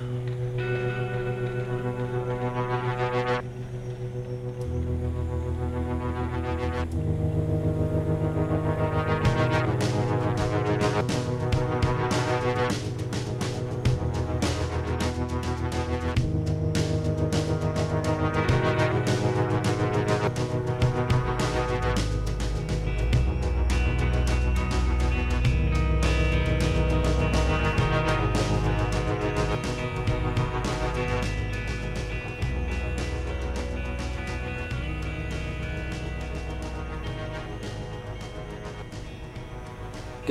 Um, 0.00 0.31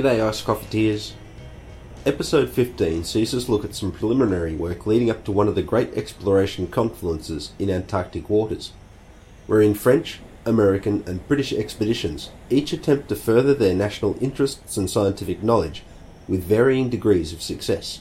G'day, 0.02 0.20
Ice 0.20 0.42
Coffeteers. 0.42 1.12
Episode 2.04 2.50
15 2.50 3.04
sees 3.04 3.32
us 3.32 3.48
look 3.48 3.64
at 3.64 3.76
some 3.76 3.92
preliminary 3.92 4.52
work 4.52 4.84
leading 4.84 5.08
up 5.08 5.22
to 5.22 5.30
one 5.30 5.46
of 5.46 5.54
the 5.54 5.62
great 5.62 5.96
exploration 5.96 6.66
confluences 6.66 7.50
in 7.56 7.70
Antarctic 7.70 8.28
waters, 8.28 8.72
wherein 9.46 9.74
French, 9.74 10.18
American, 10.44 11.04
and 11.06 11.28
British 11.28 11.52
expeditions 11.52 12.30
each 12.50 12.72
attempt 12.72 13.10
to 13.10 13.14
further 13.14 13.54
their 13.54 13.76
national 13.76 14.20
interests 14.20 14.76
and 14.76 14.90
scientific 14.90 15.40
knowledge 15.40 15.84
with 16.26 16.42
varying 16.42 16.90
degrees 16.90 17.32
of 17.32 17.40
success. 17.40 18.00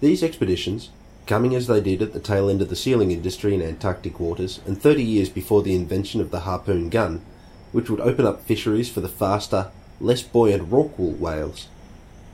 These 0.00 0.24
expeditions, 0.24 0.90
coming 1.28 1.54
as 1.54 1.68
they 1.68 1.80
did 1.80 2.02
at 2.02 2.14
the 2.14 2.18
tail 2.18 2.50
end 2.50 2.60
of 2.60 2.68
the 2.68 2.74
sealing 2.74 3.12
industry 3.12 3.54
in 3.54 3.62
Antarctic 3.62 4.18
waters 4.18 4.58
and 4.66 4.82
30 4.82 5.04
years 5.04 5.28
before 5.28 5.62
the 5.62 5.76
invention 5.76 6.20
of 6.20 6.32
the 6.32 6.40
harpoon 6.40 6.88
gun, 6.88 7.22
which 7.70 7.88
would 7.88 8.00
open 8.00 8.26
up 8.26 8.42
fisheries 8.42 8.90
for 8.90 9.00
the 9.00 9.08
faster, 9.08 9.70
less 10.00 10.22
buoyant 10.22 10.70
rorqual 10.70 11.18
whales, 11.18 11.68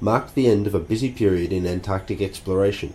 marked 0.00 0.34
the 0.34 0.47
end 0.47 0.67
of 0.67 0.75
a 0.75 0.81
busy 0.81 1.11
period 1.11 1.53
in 1.53 1.67
Antarctic 1.67 2.20
exploration. 2.20 2.92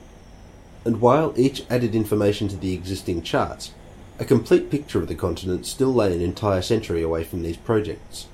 And 0.86 1.02
while 1.02 1.34
each 1.36 1.64
added 1.70 1.94
information 1.94 2.48
to 2.48 2.58
the 2.58 2.74
existing 2.74 3.22
charts, 3.22 3.72
a 4.20 4.26
complete 4.26 4.70
picture 4.70 5.00
of 5.00 5.08
the 5.08 5.16
continent 5.16 5.66
still 5.66 5.94
lay 5.94 6.14
an 6.14 6.22
entire 6.22 6.62
century 6.62 7.02
away 7.02 7.24
from 7.24 7.44
these 7.44 7.58
projects. 7.58 8.28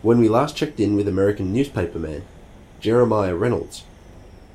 When 0.00 0.18
we 0.18 0.28
last 0.28 0.56
checked 0.56 0.80
in 0.80 0.96
with 0.96 1.08
American 1.08 1.52
newspaperman 1.52 2.22
Jeremiah 2.80 3.34
Reynolds, 3.34 3.82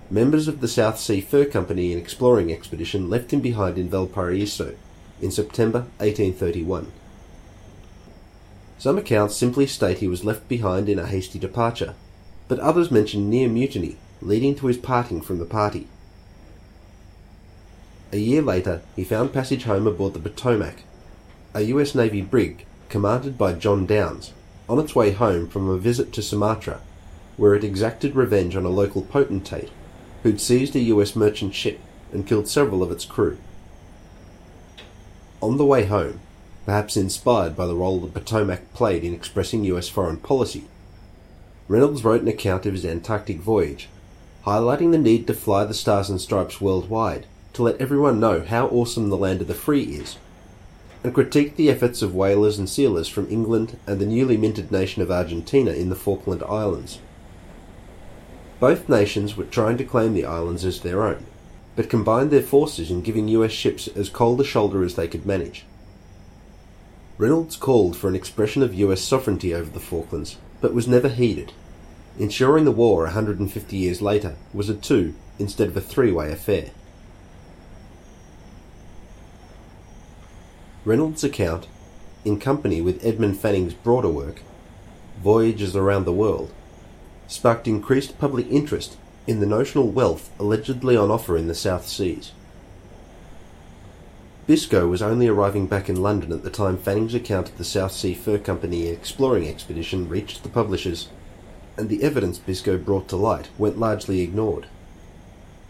members 0.10 0.48
of 0.48 0.62
the 0.62 0.68
South 0.68 1.00
Sea 1.00 1.22
Fur 1.22 1.46
Company 1.46 1.92
and 1.92 2.02
exploring 2.02 2.52
expedition 2.52 3.10
left 3.10 3.32
him 3.32 3.42
behind 3.42 3.78
in 3.78 3.90
Valparaiso 3.90 4.76
in 5.22 5.32
September 5.32 5.80
1831. 6.00 6.92
Some 8.78 8.98
accounts 8.98 9.36
simply 9.36 9.68
state 9.68 10.00
he 10.00 10.08
was 10.08 10.26
left 10.26 10.48
behind 10.48 10.90
in 10.90 11.00
a 11.00 11.06
hasty 11.06 11.40
departure, 11.40 11.96
but 12.48 12.60
others 12.60 12.92
mention 12.92 13.30
near 13.30 13.48
mutiny, 13.48 13.98
leading 14.22 14.56
to 14.56 14.68
his 14.68 14.78
parting 14.78 15.22
from 15.22 15.40
the 15.40 15.46
party. 15.46 15.88
A 18.12 18.18
year 18.18 18.42
later, 18.42 18.82
he 18.96 19.04
found 19.04 19.34
passage 19.34 19.64
home 19.64 19.88
aboard 19.88 20.14
the 20.14 20.20
Potomac, 20.20 20.84
a 21.54 21.62
US 21.62 21.96
Navy 21.96 22.22
brig 22.22 22.66
commanded 22.90 23.38
by 23.38 23.54
John 23.54 23.86
Downes, 23.86 24.34
on 24.70 24.80
its 24.80 24.96
way 24.96 25.12
home 25.12 25.48
from 25.48 25.70
a 25.70 25.78
visit 25.78 26.14
to 26.14 26.22
Sumatra, 26.22 26.82
where 27.38 27.56
it 27.56 27.64
exacted 27.64 28.16
revenge 28.16 28.56
on 28.56 28.66
a 28.66 28.70
local 28.70 29.02
potentate 29.02 29.72
who'd 30.24 30.40
seized 30.40 30.76
a 30.76 30.80
US 30.80 31.16
merchant 31.16 31.54
ship 31.54 31.80
and 32.12 32.28
killed 32.28 32.48
several 32.48 32.84
of 32.84 32.92
its 32.92 33.06
crew. 33.06 33.38
On 35.42 35.58
the 35.58 35.66
way 35.66 35.86
home, 35.86 36.20
perhaps 36.66 36.96
inspired 36.96 37.56
by 37.56 37.66
the 37.66 37.76
role 37.76 38.00
the 38.00 38.08
Potomac 38.08 38.74
played 38.74 39.04
in 39.04 39.14
expressing 39.14 39.64
US 39.66 39.90
foreign 39.90 40.18
policy. 40.18 40.66
Reynolds 41.68 42.04
wrote 42.04 42.22
an 42.22 42.28
account 42.28 42.66
of 42.66 42.74
his 42.74 42.86
Antarctic 42.86 43.40
voyage, 43.40 43.90
highlighting 44.46 44.92
the 44.92 44.98
need 44.98 45.28
to 45.28 45.34
fly 45.34 45.66
the 45.66 45.74
Stars 45.74 46.10
and 46.10 46.20
Stripes 46.20 46.62
worldwide 46.62 47.26
to 47.54 47.64
let 47.64 47.80
everyone 47.80 48.20
know 48.20 48.42
how 48.42 48.68
awesome 48.68 49.10
the 49.10 49.18
land 49.18 49.42
of 49.42 49.48
the 49.48 49.54
free 49.54 49.84
is, 49.84 50.18
and 51.04 51.14
critiqued 51.14 51.56
the 51.56 51.70
efforts 51.70 52.02
of 52.02 52.16
whalers 52.16 52.58
and 52.58 52.70
sealers 52.70 53.08
from 53.08 53.30
England 53.30 53.78
and 53.86 54.00
the 54.00 54.06
newly 54.06 54.38
minted 54.38 54.72
nation 54.72 55.02
of 55.02 55.12
Argentina 55.12 55.72
in 55.72 55.90
the 55.90 55.96
Falkland 55.96 56.44
Islands. 56.44 57.00
Both 58.60 58.88
nations 58.88 59.36
were 59.36 59.44
trying 59.44 59.78
to 59.78 59.84
claim 59.84 60.14
the 60.14 60.26
islands 60.26 60.64
as 60.64 60.80
their 60.80 61.04
own, 61.04 61.26
but 61.76 61.90
combined 61.90 62.32
their 62.32 62.42
forces 62.42 62.90
in 62.90 63.02
giving 63.02 63.28
US 63.28 63.52
ships 63.52 63.88
as 63.88 64.10
cold 64.10 64.40
a 64.40 64.44
shoulder 64.46 64.84
as 64.84 64.96
they 64.96 65.08
could 65.08 65.26
manage. 65.26 65.66
Reynolds 67.18 67.56
called 67.56 67.96
for 67.96 68.08
an 68.08 68.16
expression 68.16 68.64
of 68.64 68.74
US 68.74 69.02
sovereignty 69.02 69.54
over 69.54 69.70
the 69.70 69.80
Falklands, 69.80 70.38
but 70.62 70.74
was 70.74 70.88
never 70.88 71.10
heeded. 71.10 71.54
Ensuring 72.18 72.66
the 72.66 72.72
war 72.72 73.04
150 73.04 73.78
years 73.78 74.02
later 74.02 74.36
was 74.54 74.70
a 74.70 74.74
two 74.74 75.14
instead 75.38 75.68
of 75.68 75.78
a 75.78 75.82
three 75.82 76.12
way 76.12 76.32
affair. 76.32 76.72
Reynolds' 80.86 81.24
account, 81.24 81.68
in 82.26 82.40
company 82.40 82.82
with 82.82 83.04
Edmund 83.06 83.40
Fanning's 83.40 83.74
broader 83.74 84.10
work, 84.10 84.42
Voyages 85.22 85.76
Around 85.76 86.06
the 86.06 86.12
World, 86.12 86.52
sparked 87.28 87.68
increased 87.68 88.20
public 88.20 88.48
interest 88.50 88.98
in 89.26 89.40
the 89.40 89.46
notional 89.46 89.90
wealth 89.90 90.30
allegedly 90.40 90.98
on 90.98 91.10
offer 91.10 91.38
in 91.38 91.48
the 91.48 91.56
South 91.56 91.88
Seas. 91.88 92.32
Biscoe 94.46 94.90
was 94.90 95.02
only 95.02 95.30
arriving 95.30 95.68
back 95.68 95.88
in 95.88 96.02
London 96.04 96.34
at 96.34 96.44
the 96.44 96.50
time 96.50 96.78
Fanning's 96.78 97.14
account 97.14 97.48
of 97.48 97.58
the 97.58 97.64
South 97.64 97.94
Sea 97.94 98.14
Fur 98.14 98.38
Company 98.38 98.88
exploring 98.88 99.48
expedition 99.48 100.10
reached 100.10 100.44
the 100.44 100.50
publishers, 100.50 101.08
and 101.78 101.88
the 101.88 102.04
evidence 102.04 102.40
Biscoe 102.40 102.78
brought 102.78 103.08
to 103.08 103.16
light 103.16 103.48
went 103.58 103.80
largely 103.80 104.20
ignored. 104.20 104.68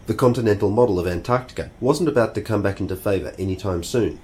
The 0.06 0.14
continental 0.14 0.70
model 0.70 0.98
of 0.98 1.06
Antarctica 1.06 1.70
wasn't 1.78 2.08
about 2.08 2.34
to 2.34 2.42
come 2.42 2.62
back 2.62 2.80
into 2.80 2.96
favour 2.96 3.32
any 3.38 3.54
time 3.54 3.84
soon, 3.84 4.18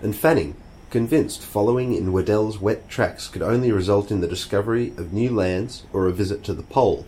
and 0.00 0.14
Fanning, 0.14 0.54
convinced 0.90 1.42
following 1.42 1.92
in 1.92 2.12
Weddell's 2.12 2.60
wet 2.60 2.88
tracks 2.88 3.26
could 3.26 3.42
only 3.42 3.72
result 3.72 4.12
in 4.12 4.20
the 4.20 4.28
discovery 4.28 4.90
of 4.96 5.12
new 5.12 5.34
lands 5.34 5.82
or 5.92 6.06
a 6.06 6.12
visit 6.12 6.44
to 6.44 6.54
the 6.54 6.62
pole, 6.62 7.04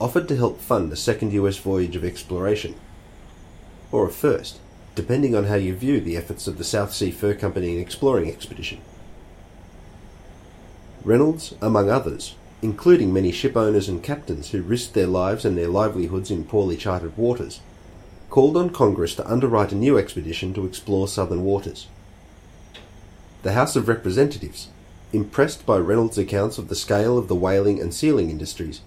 offered 0.00 0.26
to 0.28 0.36
help 0.36 0.58
fund 0.58 0.90
a 0.90 0.96
second 0.96 1.34
US 1.34 1.58
voyage 1.58 1.96
of 1.96 2.04
exploration. 2.04 2.76
Or 3.92 4.06
a 4.06 4.10
first 4.10 4.58
depending 4.98 5.36
on 5.36 5.44
how 5.44 5.54
you 5.54 5.72
view 5.76 6.00
the 6.00 6.16
efforts 6.16 6.48
of 6.48 6.58
the 6.58 6.64
South 6.64 6.92
Sea 6.92 7.12
Fur 7.12 7.32
Company 7.32 7.70
and 7.70 7.80
exploring 7.80 8.28
expedition. 8.28 8.80
Reynolds, 11.04 11.54
among 11.62 11.88
others, 11.88 12.34
including 12.62 13.12
many 13.12 13.30
ship 13.30 13.56
owners 13.56 13.88
and 13.88 14.02
captains 14.02 14.50
who 14.50 14.60
risked 14.60 14.94
their 14.94 15.06
lives 15.06 15.44
and 15.44 15.56
their 15.56 15.68
livelihoods 15.68 16.32
in 16.32 16.42
poorly 16.42 16.76
charted 16.76 17.16
waters, 17.16 17.60
called 18.28 18.56
on 18.56 18.70
Congress 18.70 19.14
to 19.14 19.30
underwrite 19.30 19.70
a 19.70 19.76
new 19.76 19.96
expedition 19.96 20.52
to 20.52 20.66
explore 20.66 21.06
southern 21.06 21.44
waters. 21.44 21.86
The 23.44 23.52
House 23.52 23.76
of 23.76 23.86
Representatives, 23.86 24.66
impressed 25.12 25.64
by 25.64 25.76
Reynolds' 25.76 26.18
accounts 26.18 26.58
of 26.58 26.68
the 26.68 26.74
scale 26.74 27.16
of 27.16 27.28
the 27.28 27.36
whaling 27.36 27.80
and 27.80 27.94
sealing 27.94 28.30
industries, 28.30 28.80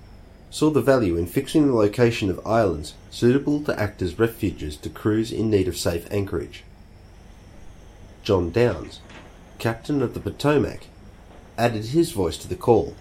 saw 0.52 0.70
the 0.70 0.82
value 0.82 1.16
in 1.16 1.26
fixing 1.26 1.66
the 1.66 1.74
location 1.74 2.30
of 2.30 2.46
islands 2.46 2.94
suitable 3.10 3.64
to 3.64 3.80
act 3.80 4.02
as 4.02 4.20
refuges 4.20 4.76
to 4.76 4.90
crews 4.90 5.32
in 5.32 5.50
need 5.50 5.68
of 5.68 5.78
safe 5.78 6.06
anchorage. 6.12 6.64
John 8.22 8.52
Downes, 8.52 9.00
captain 9.60 10.02
of 10.02 10.14
the 10.14 10.20
Potomac, 10.20 10.88
added 11.58 11.86
his 11.86 12.12
voice 12.12 12.38
to 12.38 12.50
the 12.50 12.58
call, 12.58 12.96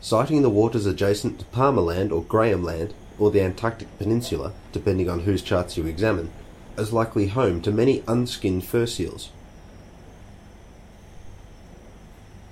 citing 0.00 0.40
the 0.40 0.50
waters 0.50 0.86
adjacent 0.86 1.38
to 1.38 1.44
Palmer 1.46 1.82
Land 1.82 2.10
or 2.10 2.22
Graham 2.24 2.64
Land 2.64 2.94
or 3.18 3.30
the 3.30 3.42
Antarctic 3.42 3.98
Peninsula, 3.98 4.52
depending 4.72 5.10
on 5.10 5.20
whose 5.20 5.42
charts 5.42 5.76
you 5.76 5.86
examine, 5.86 6.30
as 6.78 6.92
likely 6.92 7.28
home 7.28 7.60
to 7.62 7.70
many 7.70 8.02
unskinned 8.08 8.64
fur 8.64 8.86
seals. 8.86 9.30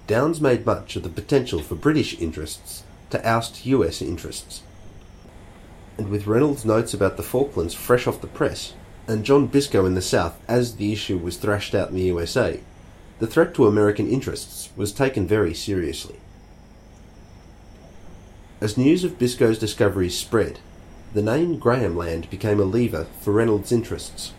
Downes 0.06 0.40
made 0.40 0.66
much 0.66 0.96
of 0.96 1.02
the 1.02 1.08
potential 1.08 1.60
for 1.60 1.74
British 1.74 2.20
interests 2.20 2.82
to 3.10 3.26
oust 3.26 3.66
US 3.66 4.02
interests. 4.02 4.62
And 5.96 6.08
with 6.08 6.26
Reynolds' 6.26 6.64
notes 6.64 6.92
about 6.92 7.16
the 7.16 7.22
Falklands 7.22 7.74
fresh 7.74 8.06
off 8.06 8.20
the 8.20 8.26
press, 8.26 8.74
and 9.06 9.24
John 9.24 9.46
Biscoe 9.46 9.86
in 9.86 9.94
the 9.94 10.02
South 10.02 10.40
as 10.48 10.76
the 10.76 10.92
issue 10.92 11.18
was 11.18 11.36
thrashed 11.36 11.74
out 11.74 11.90
in 11.90 11.94
the 11.94 12.02
USA, 12.02 12.60
the 13.18 13.26
threat 13.26 13.54
to 13.54 13.66
American 13.66 14.08
interests 14.08 14.70
was 14.76 14.92
taken 14.92 15.26
very 15.26 15.54
seriously. 15.54 16.16
As 18.60 18.76
news 18.76 19.04
of 19.04 19.18
Biscoe's 19.18 19.58
discoveries 19.58 20.18
spread, 20.18 20.58
the 21.12 21.22
name 21.22 21.58
Graham 21.58 21.96
Land 21.96 22.28
became 22.30 22.58
a 22.58 22.64
lever 22.64 23.06
for 23.20 23.32
Reynolds' 23.32 23.70
interests. 23.70 24.32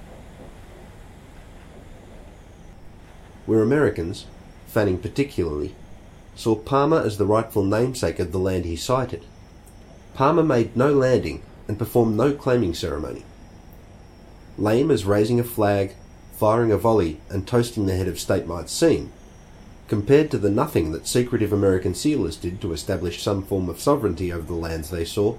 Where 3.46 3.62
Americans, 3.62 4.26
Fanning 4.76 4.98
particularly, 4.98 5.74
saw 6.36 6.56
Palmer 6.56 7.02
as 7.02 7.18
the 7.18 7.26
rightful 7.26 7.64
namesake 7.64 8.20
of 8.20 8.32
the 8.32 8.40
land 8.40 8.66
he 8.66 8.76
sighted. 8.76 9.24
Palmer 10.14 10.44
made 10.44 10.76
no 10.76 10.94
landing 10.94 11.42
and 11.68 11.80
performed 11.80 12.16
no 12.16 12.34
claiming 12.34 12.74
ceremony. 12.74 13.24
Lame 14.58 14.92
as 14.92 15.06
raising 15.06 15.40
a 15.40 15.44
flag, 15.44 15.96
firing 16.34 16.72
a 16.72 16.78
volley, 16.78 17.20
and 17.30 17.48
toasting 17.48 17.86
the 17.86 17.96
head 17.96 18.08
of 18.08 18.20
state 18.20 18.46
might 18.46 18.70
seem, 18.70 19.12
compared 19.88 20.32
to 20.32 20.38
the 20.38 20.50
nothing 20.50 20.92
that 20.92 21.08
secretive 21.08 21.54
American 21.54 21.94
sealers 21.94 22.38
did 22.38 22.62
to 22.62 22.74
establish 22.74 23.22
some 23.22 23.44
form 23.44 23.70
of 23.70 23.80
sovereignty 23.80 24.32
over 24.32 24.46
the 24.46 24.54
lands 24.54 24.90
they 24.90 25.06
saw, 25.06 25.36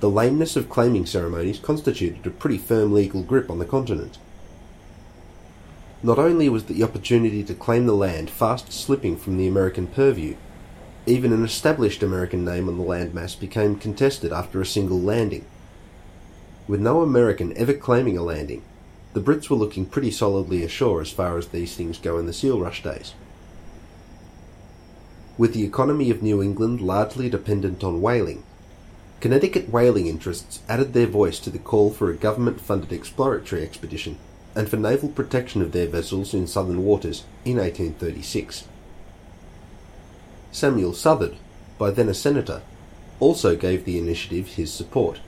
the 0.00 0.10
lameness 0.10 0.56
of 0.56 0.68
claiming 0.68 1.06
ceremonies 1.06 1.58
constituted 1.58 2.26
a 2.26 2.30
pretty 2.30 2.58
firm 2.58 2.92
legal 2.92 3.22
grip 3.22 3.50
on 3.50 3.58
the 3.58 3.64
continent. 3.64 4.18
Not 6.04 6.18
only 6.18 6.50
was 6.50 6.64
the 6.64 6.82
opportunity 6.82 7.42
to 7.44 7.54
claim 7.54 7.86
the 7.86 7.94
land 7.94 8.28
fast 8.28 8.70
slipping 8.70 9.16
from 9.16 9.38
the 9.38 9.48
American 9.48 9.86
purview, 9.86 10.36
even 11.06 11.32
an 11.32 11.42
established 11.42 12.02
American 12.02 12.44
name 12.44 12.68
on 12.68 12.76
the 12.76 12.84
landmass 12.84 13.40
became 13.40 13.76
contested 13.76 14.30
after 14.30 14.60
a 14.60 14.66
single 14.66 15.00
landing. 15.00 15.46
With 16.68 16.82
no 16.82 17.00
American 17.00 17.56
ever 17.56 17.72
claiming 17.72 18.18
a 18.18 18.22
landing, 18.22 18.62
the 19.14 19.22
Brits 19.22 19.48
were 19.48 19.56
looking 19.56 19.86
pretty 19.86 20.10
solidly 20.10 20.62
ashore 20.62 21.00
as 21.00 21.10
far 21.10 21.38
as 21.38 21.48
these 21.48 21.74
things 21.74 21.96
go 21.96 22.18
in 22.18 22.26
the 22.26 22.34
seal 22.34 22.60
rush 22.60 22.82
days. 22.82 23.14
With 25.38 25.54
the 25.54 25.64
economy 25.64 26.10
of 26.10 26.22
New 26.22 26.42
England 26.42 26.82
largely 26.82 27.30
dependent 27.30 27.82
on 27.82 28.02
whaling, 28.02 28.44
Connecticut 29.20 29.70
whaling 29.70 30.08
interests 30.08 30.60
added 30.68 30.92
their 30.92 31.06
voice 31.06 31.38
to 31.38 31.48
the 31.48 31.58
call 31.58 31.90
for 31.90 32.10
a 32.10 32.14
government 32.14 32.60
funded 32.60 32.92
exploratory 32.92 33.62
expedition 33.62 34.18
and 34.56 34.68
for 34.68 34.76
naval 34.76 35.08
protection 35.08 35.62
of 35.62 35.72
their 35.72 35.86
vessels 35.86 36.32
in 36.32 36.46
southern 36.46 36.84
waters 36.84 37.24
in 37.44 37.56
1836. 37.56 38.68
Samuel 40.52 40.92
Southard, 40.92 41.36
by 41.78 41.90
then 41.90 42.08
a 42.08 42.14
senator, 42.14 42.62
also 43.18 43.56
gave 43.56 43.84
the 43.84 43.98
initiative 43.98 44.48
his 44.48 44.72
support. 44.72 45.20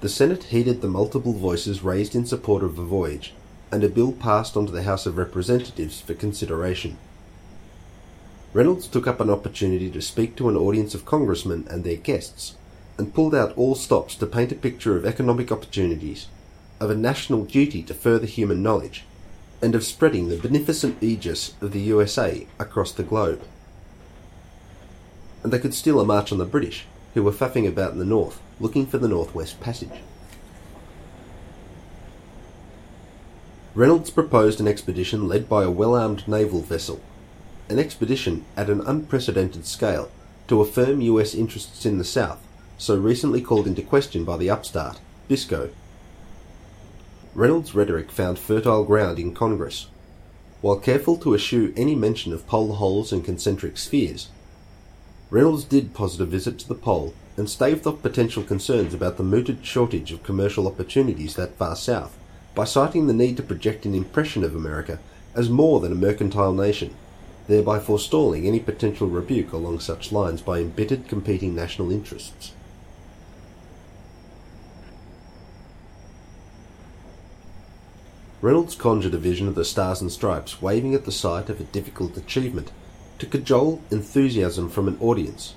The 0.00 0.08
Senate 0.08 0.44
heeded 0.44 0.80
the 0.80 0.88
multiple 0.88 1.32
voices 1.32 1.82
raised 1.82 2.14
in 2.14 2.26
support 2.26 2.64
of 2.64 2.74
the 2.74 2.82
voyage, 2.82 3.34
and 3.70 3.84
a 3.84 3.88
bill 3.88 4.12
passed 4.12 4.56
on 4.56 4.66
to 4.66 4.72
the 4.72 4.82
House 4.82 5.06
of 5.06 5.16
Representatives 5.16 6.00
for 6.00 6.14
consideration. 6.14 6.96
Reynolds 8.52 8.88
took 8.88 9.06
up 9.06 9.20
an 9.20 9.30
opportunity 9.30 9.90
to 9.90 10.02
speak 10.02 10.34
to 10.36 10.48
an 10.48 10.56
audience 10.56 10.94
of 10.94 11.04
congressmen 11.04 11.68
and 11.70 11.84
their 11.84 11.96
guests, 11.96 12.56
and 12.98 13.14
pulled 13.14 13.34
out 13.34 13.56
all 13.56 13.76
stops 13.76 14.16
to 14.16 14.26
paint 14.26 14.50
a 14.50 14.56
picture 14.56 14.96
of 14.96 15.06
economic 15.06 15.52
opportunities 15.52 16.26
of 16.80 16.90
a 16.90 16.96
national 16.96 17.44
duty 17.44 17.82
to 17.82 17.94
further 17.94 18.26
human 18.26 18.62
knowledge, 18.62 19.04
and 19.62 19.74
of 19.74 19.84
spreading 19.84 20.28
the 20.28 20.38
beneficent 20.38 20.96
aegis 21.02 21.54
of 21.60 21.72
the 21.72 21.80
USA 21.80 22.46
across 22.58 22.92
the 22.92 23.02
globe. 23.02 23.42
And 25.42 25.52
they 25.52 25.58
could 25.58 25.74
steal 25.74 26.00
a 26.00 26.04
march 26.04 26.32
on 26.32 26.38
the 26.38 26.46
British, 26.46 26.86
who 27.14 27.22
were 27.22 27.32
faffing 27.32 27.68
about 27.68 27.92
in 27.92 27.98
the 27.98 28.04
north, 28.04 28.40
looking 28.58 28.86
for 28.86 28.98
the 28.98 29.08
Northwest 29.08 29.60
Passage. 29.60 30.00
Reynolds 33.74 34.10
proposed 34.10 34.60
an 34.60 34.66
expedition 34.66 35.28
led 35.28 35.48
by 35.48 35.62
a 35.62 35.70
well 35.70 35.94
armed 35.94 36.26
naval 36.26 36.60
vessel, 36.60 37.00
an 37.68 37.78
expedition 37.78 38.44
at 38.56 38.68
an 38.68 38.80
unprecedented 38.80 39.66
scale 39.66 40.10
to 40.48 40.60
affirm 40.60 41.00
US 41.00 41.34
interests 41.34 41.86
in 41.86 41.98
the 41.98 42.04
South, 42.04 42.40
so 42.78 42.96
recently 42.96 43.40
called 43.40 43.66
into 43.66 43.82
question 43.82 44.24
by 44.24 44.36
the 44.36 44.50
upstart, 44.50 44.98
Biscoe, 45.28 45.70
Reynolds' 47.32 47.76
rhetoric 47.76 48.10
found 48.10 48.40
fertile 48.40 48.84
ground 48.84 49.20
in 49.20 49.32
Congress. 49.32 49.86
While 50.62 50.80
careful 50.80 51.16
to 51.18 51.34
eschew 51.34 51.72
any 51.76 51.94
mention 51.94 52.32
of 52.32 52.46
pole 52.48 52.74
holes 52.74 53.12
and 53.12 53.24
concentric 53.24 53.78
spheres, 53.78 54.30
Reynolds 55.30 55.62
did 55.62 55.94
posit 55.94 56.22
a 56.22 56.24
visit 56.24 56.58
to 56.58 56.68
the 56.68 56.74
pole 56.74 57.14
and 57.36 57.48
staved 57.48 57.86
off 57.86 58.02
potential 58.02 58.42
concerns 58.42 58.92
about 58.92 59.16
the 59.16 59.22
mooted 59.22 59.64
shortage 59.64 60.10
of 60.10 60.24
commercial 60.24 60.66
opportunities 60.66 61.36
that 61.36 61.56
far 61.56 61.76
south 61.76 62.18
by 62.56 62.64
citing 62.64 63.06
the 63.06 63.12
need 63.12 63.36
to 63.36 63.44
project 63.44 63.86
an 63.86 63.94
impression 63.94 64.42
of 64.42 64.56
America 64.56 64.98
as 65.36 65.48
more 65.48 65.78
than 65.78 65.92
a 65.92 65.94
mercantile 65.94 66.52
nation, 66.52 66.92
thereby 67.46 67.78
forestalling 67.78 68.44
any 68.44 68.58
potential 68.58 69.06
rebuke 69.06 69.52
along 69.52 69.78
such 69.78 70.10
lines 70.10 70.42
by 70.42 70.58
embittered 70.58 71.06
competing 71.06 71.54
national 71.54 71.92
interests. 71.92 72.54
Reynolds 78.42 78.74
conjured 78.74 79.12
a 79.12 79.18
vision 79.18 79.48
of 79.48 79.54
the 79.54 79.66
Stars 79.66 80.00
and 80.00 80.10
Stripes 80.10 80.62
waving 80.62 80.94
at 80.94 81.04
the 81.04 81.12
sight 81.12 81.50
of 81.50 81.60
a 81.60 81.64
difficult 81.64 82.16
achievement 82.16 82.72
to 83.18 83.26
cajole 83.26 83.82
enthusiasm 83.90 84.70
from 84.70 84.88
an 84.88 84.96
audience, 84.98 85.54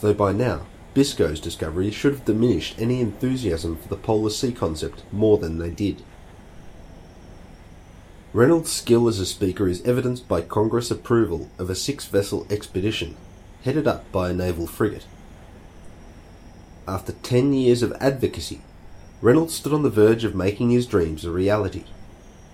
though 0.00 0.12
by 0.12 0.32
now 0.32 0.66
Biscoe's 0.92 1.40
discovery 1.40 1.90
should 1.90 2.12
have 2.12 2.26
diminished 2.26 2.78
any 2.78 3.00
enthusiasm 3.00 3.76
for 3.76 3.88
the 3.88 3.96
polar 3.96 4.28
sea 4.28 4.52
concept 4.52 5.04
more 5.10 5.38
than 5.38 5.56
they 5.56 5.70
did. 5.70 6.02
Reynolds' 8.34 8.70
skill 8.70 9.08
as 9.08 9.18
a 9.18 9.24
speaker 9.24 9.66
is 9.66 9.82
evidenced 9.86 10.28
by 10.28 10.42
Congress 10.42 10.90
approval 10.90 11.48
of 11.58 11.70
a 11.70 11.74
six 11.74 12.04
vessel 12.04 12.46
expedition 12.50 13.16
headed 13.64 13.88
up 13.88 14.10
by 14.12 14.28
a 14.28 14.34
naval 14.34 14.66
frigate. 14.66 15.06
After 16.86 17.12
ten 17.12 17.54
years 17.54 17.82
of 17.82 17.96
advocacy, 18.00 18.60
Reynolds 19.22 19.54
stood 19.54 19.72
on 19.72 19.82
the 19.82 19.88
verge 19.88 20.24
of 20.24 20.34
making 20.34 20.70
his 20.70 20.86
dreams 20.86 21.24
a 21.24 21.30
reality 21.30 21.84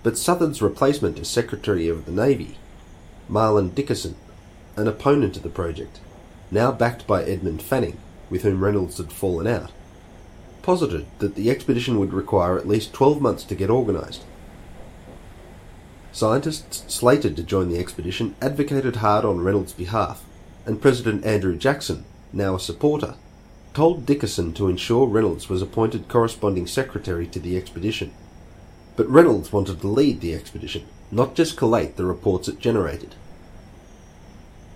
but 0.05 0.19
Southard's 0.19 0.61
replacement 0.61 1.17
as 1.17 1.27
Secretary 1.27 1.89
of 1.89 2.05
the 2.05 2.11
Navy, 2.11 2.59
Mahlon 3.27 3.73
Dickerson, 3.73 4.15
an 4.75 4.87
opponent 4.87 5.35
of 5.35 5.41
the 5.41 5.49
project, 5.49 5.99
now 6.51 6.71
backed 6.71 7.07
by 7.07 7.23
Edmund 7.23 7.63
Fanning, 7.63 7.97
with 8.29 8.43
whom 8.43 8.63
Reynolds 8.63 8.99
had 8.99 9.11
fallen 9.11 9.47
out, 9.47 9.71
posited 10.61 11.07
that 11.17 11.33
the 11.33 11.49
expedition 11.49 11.97
would 11.97 12.13
require 12.13 12.55
at 12.55 12.67
least 12.67 12.93
12 12.93 13.19
months 13.19 13.43
to 13.45 13.55
get 13.55 13.71
organised. 13.71 14.23
Scientists 16.11 16.83
slated 16.87 17.35
to 17.35 17.41
join 17.41 17.69
the 17.69 17.79
expedition 17.79 18.35
advocated 18.43 18.97
hard 18.97 19.25
on 19.25 19.41
Reynolds' 19.41 19.73
behalf, 19.73 20.23
and 20.67 20.83
President 20.83 21.25
Andrew 21.25 21.57
Jackson, 21.57 22.05
now 22.31 22.53
a 22.53 22.59
supporter, 22.59 23.15
told 23.73 24.05
Dickerson 24.05 24.53
to 24.53 24.69
ensure 24.69 25.07
Reynolds 25.07 25.49
was 25.49 25.63
appointed 25.63 26.07
corresponding 26.07 26.67
secretary 26.67 27.25
to 27.25 27.39
the 27.39 27.57
expedition. 27.57 28.13
But 28.95 29.09
Reynolds 29.09 29.51
wanted 29.51 29.81
to 29.81 29.87
lead 29.87 30.21
the 30.21 30.33
expedition, 30.33 30.85
not 31.11 31.35
just 31.35 31.57
collate 31.57 31.97
the 31.97 32.05
reports 32.05 32.47
it 32.47 32.59
generated. 32.59 33.15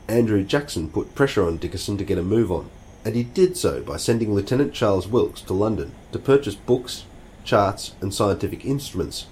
Andrew 0.07 0.43
Jackson 0.43 0.89
put 0.89 1.15
pressure 1.15 1.45
on 1.45 1.57
Dickerson 1.57 1.97
to 1.97 2.03
get 2.03 2.17
a 2.17 2.23
move 2.23 2.51
on, 2.51 2.69
and 3.05 3.15
he 3.15 3.23
did 3.23 3.55
so 3.55 3.81
by 3.81 3.97
sending 3.97 4.33
Lieutenant 4.33 4.73
Charles 4.73 5.07
Wilkes 5.07 5.41
to 5.41 5.53
London 5.53 5.93
to 6.11 6.19
purchase 6.19 6.55
books, 6.55 7.05
charts, 7.43 7.93
and 8.01 8.13
scientific 8.13 8.65
instruments. 8.65 9.27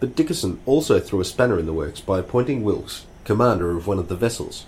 But 0.00 0.16
Dickerson 0.16 0.60
also 0.66 0.98
threw 0.98 1.20
a 1.20 1.24
spanner 1.24 1.58
in 1.58 1.66
the 1.66 1.72
works 1.72 2.00
by 2.00 2.18
appointing 2.18 2.64
Wilkes 2.64 3.06
commander 3.24 3.76
of 3.76 3.86
one 3.86 3.98
of 3.98 4.08
the 4.08 4.16
vessels. 4.16 4.66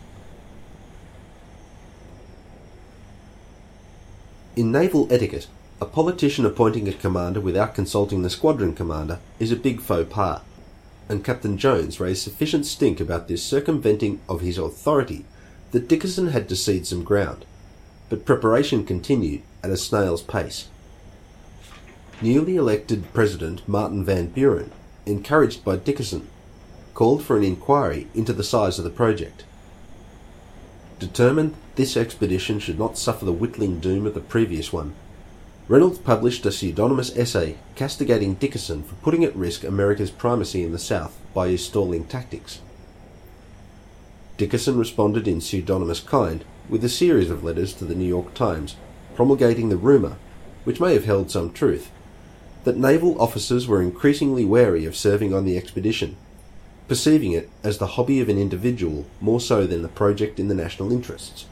In 4.56 4.70
naval 4.70 5.08
etiquette, 5.12 5.48
a 5.84 5.86
politician 5.86 6.46
appointing 6.46 6.88
a 6.88 6.94
commander 6.94 7.42
without 7.42 7.74
consulting 7.74 8.22
the 8.22 8.30
squadron 8.30 8.74
commander 8.74 9.18
is 9.38 9.52
a 9.52 9.56
big 9.56 9.82
faux 9.82 10.10
pas, 10.10 10.40
and 11.10 11.22
Captain 11.22 11.58
Jones 11.58 12.00
raised 12.00 12.22
sufficient 12.22 12.64
stink 12.64 13.00
about 13.00 13.28
this 13.28 13.42
circumventing 13.42 14.18
of 14.26 14.40
his 14.40 14.56
authority 14.56 15.26
that 15.72 15.86
Dickerson 15.86 16.28
had 16.28 16.48
to 16.48 16.56
cede 16.56 16.86
some 16.86 17.04
ground, 17.04 17.44
but 18.08 18.24
preparation 18.24 18.86
continued 18.86 19.42
at 19.62 19.70
a 19.70 19.76
snail's 19.76 20.22
pace. 20.22 20.68
Newly 22.22 22.56
elected 22.56 23.12
President 23.12 23.60
Martin 23.68 24.06
Van 24.06 24.28
Buren, 24.28 24.72
encouraged 25.04 25.66
by 25.66 25.76
Dickerson, 25.76 26.26
called 26.94 27.22
for 27.22 27.36
an 27.36 27.44
inquiry 27.44 28.06
into 28.14 28.32
the 28.32 28.42
size 28.42 28.78
of 28.78 28.84
the 28.84 28.90
project. 28.90 29.44
Determined 30.98 31.54
this 31.74 31.94
expedition 31.94 32.58
should 32.58 32.78
not 32.78 32.96
suffer 32.96 33.26
the 33.26 33.32
whittling 33.32 33.80
doom 33.80 34.06
of 34.06 34.14
the 34.14 34.20
previous 34.20 34.72
one, 34.72 34.94
Reynolds 35.66 35.98
published 35.98 36.44
a 36.44 36.52
pseudonymous 36.52 37.16
essay 37.16 37.56
castigating 37.74 38.34
Dickerson 38.34 38.82
for 38.82 38.96
putting 38.96 39.24
at 39.24 39.34
risk 39.34 39.64
America's 39.64 40.10
primacy 40.10 40.62
in 40.62 40.72
the 40.72 40.78
South 40.78 41.18
by 41.32 41.48
his 41.48 41.64
stalling 41.64 42.04
tactics. 42.04 42.60
Dickerson 44.36 44.76
responded 44.76 45.26
in 45.26 45.40
pseudonymous 45.40 46.00
kind 46.00 46.44
with 46.68 46.84
a 46.84 46.90
series 46.90 47.30
of 47.30 47.42
letters 47.42 47.72
to 47.74 47.86
the 47.86 47.94
New 47.94 48.04
York 48.04 48.34
Times 48.34 48.76
promulgating 49.14 49.70
the 49.70 49.78
rumour, 49.78 50.16
which 50.64 50.80
may 50.80 50.92
have 50.92 51.06
held 51.06 51.30
some 51.30 51.50
truth, 51.50 51.90
that 52.64 52.76
naval 52.76 53.18
officers 53.18 53.66
were 53.66 53.80
increasingly 53.80 54.44
wary 54.44 54.84
of 54.84 54.94
serving 54.94 55.32
on 55.32 55.46
the 55.46 55.56
expedition, 55.56 56.16
perceiving 56.88 57.32
it 57.32 57.48
as 57.62 57.78
the 57.78 57.86
hobby 57.86 58.20
of 58.20 58.28
an 58.28 58.38
individual 58.38 59.06
more 59.18 59.40
so 59.40 59.66
than 59.66 59.80
the 59.80 59.88
project 59.88 60.38
in 60.38 60.48
the 60.48 60.54
national 60.54 60.92
interests. 60.92 61.46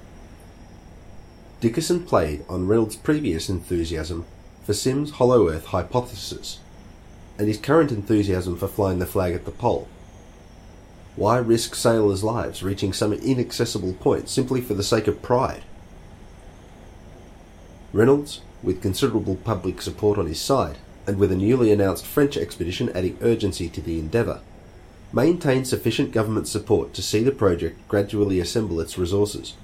Dickerson 1.62 2.02
played 2.02 2.44
on 2.48 2.66
Reynolds' 2.66 2.96
previous 2.96 3.48
enthusiasm 3.48 4.24
for 4.64 4.74
Symmes' 4.74 5.12
Hollow 5.12 5.48
Earth 5.48 5.66
hypothesis 5.66 6.58
and 7.38 7.46
his 7.46 7.56
current 7.56 7.92
enthusiasm 7.92 8.56
for 8.56 8.66
flying 8.66 8.98
the 8.98 9.06
flag 9.06 9.32
at 9.32 9.44
the 9.44 9.52
pole. 9.52 9.86
Why 11.14 11.36
risk 11.36 11.76
sailors' 11.76 12.24
lives 12.24 12.64
reaching 12.64 12.92
some 12.92 13.12
inaccessible 13.12 13.92
point 13.92 14.28
simply 14.28 14.60
for 14.60 14.74
the 14.74 14.82
sake 14.82 15.06
of 15.06 15.22
pride? 15.22 15.62
Reynolds, 17.92 18.40
with 18.60 18.82
considerable 18.82 19.36
public 19.36 19.80
support 19.82 20.18
on 20.18 20.26
his 20.26 20.40
side, 20.40 20.78
and 21.06 21.16
with 21.16 21.30
a 21.30 21.36
newly 21.36 21.70
announced 21.70 22.04
French 22.04 22.36
expedition 22.36 22.90
adding 22.92 23.16
urgency 23.20 23.68
to 23.68 23.80
the 23.80 24.00
endeavour, 24.00 24.40
maintained 25.12 25.68
sufficient 25.68 26.10
government 26.10 26.48
support 26.48 26.92
to 26.94 27.02
see 27.02 27.22
the 27.22 27.30
project 27.30 27.86
gradually 27.86 28.40
assemble 28.40 28.80
its 28.80 28.98
resources. 28.98 29.54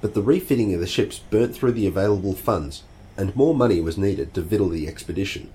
But 0.00 0.14
the 0.14 0.22
refitting 0.22 0.72
of 0.74 0.80
the 0.80 0.86
ships 0.86 1.18
burnt 1.18 1.54
through 1.54 1.72
the 1.72 1.86
available 1.86 2.34
funds, 2.34 2.82
and 3.16 3.34
more 3.34 3.54
money 3.54 3.80
was 3.80 3.98
needed 3.98 4.32
to 4.34 4.42
victual 4.42 4.68
the 4.68 4.86
expedition. 4.86 5.50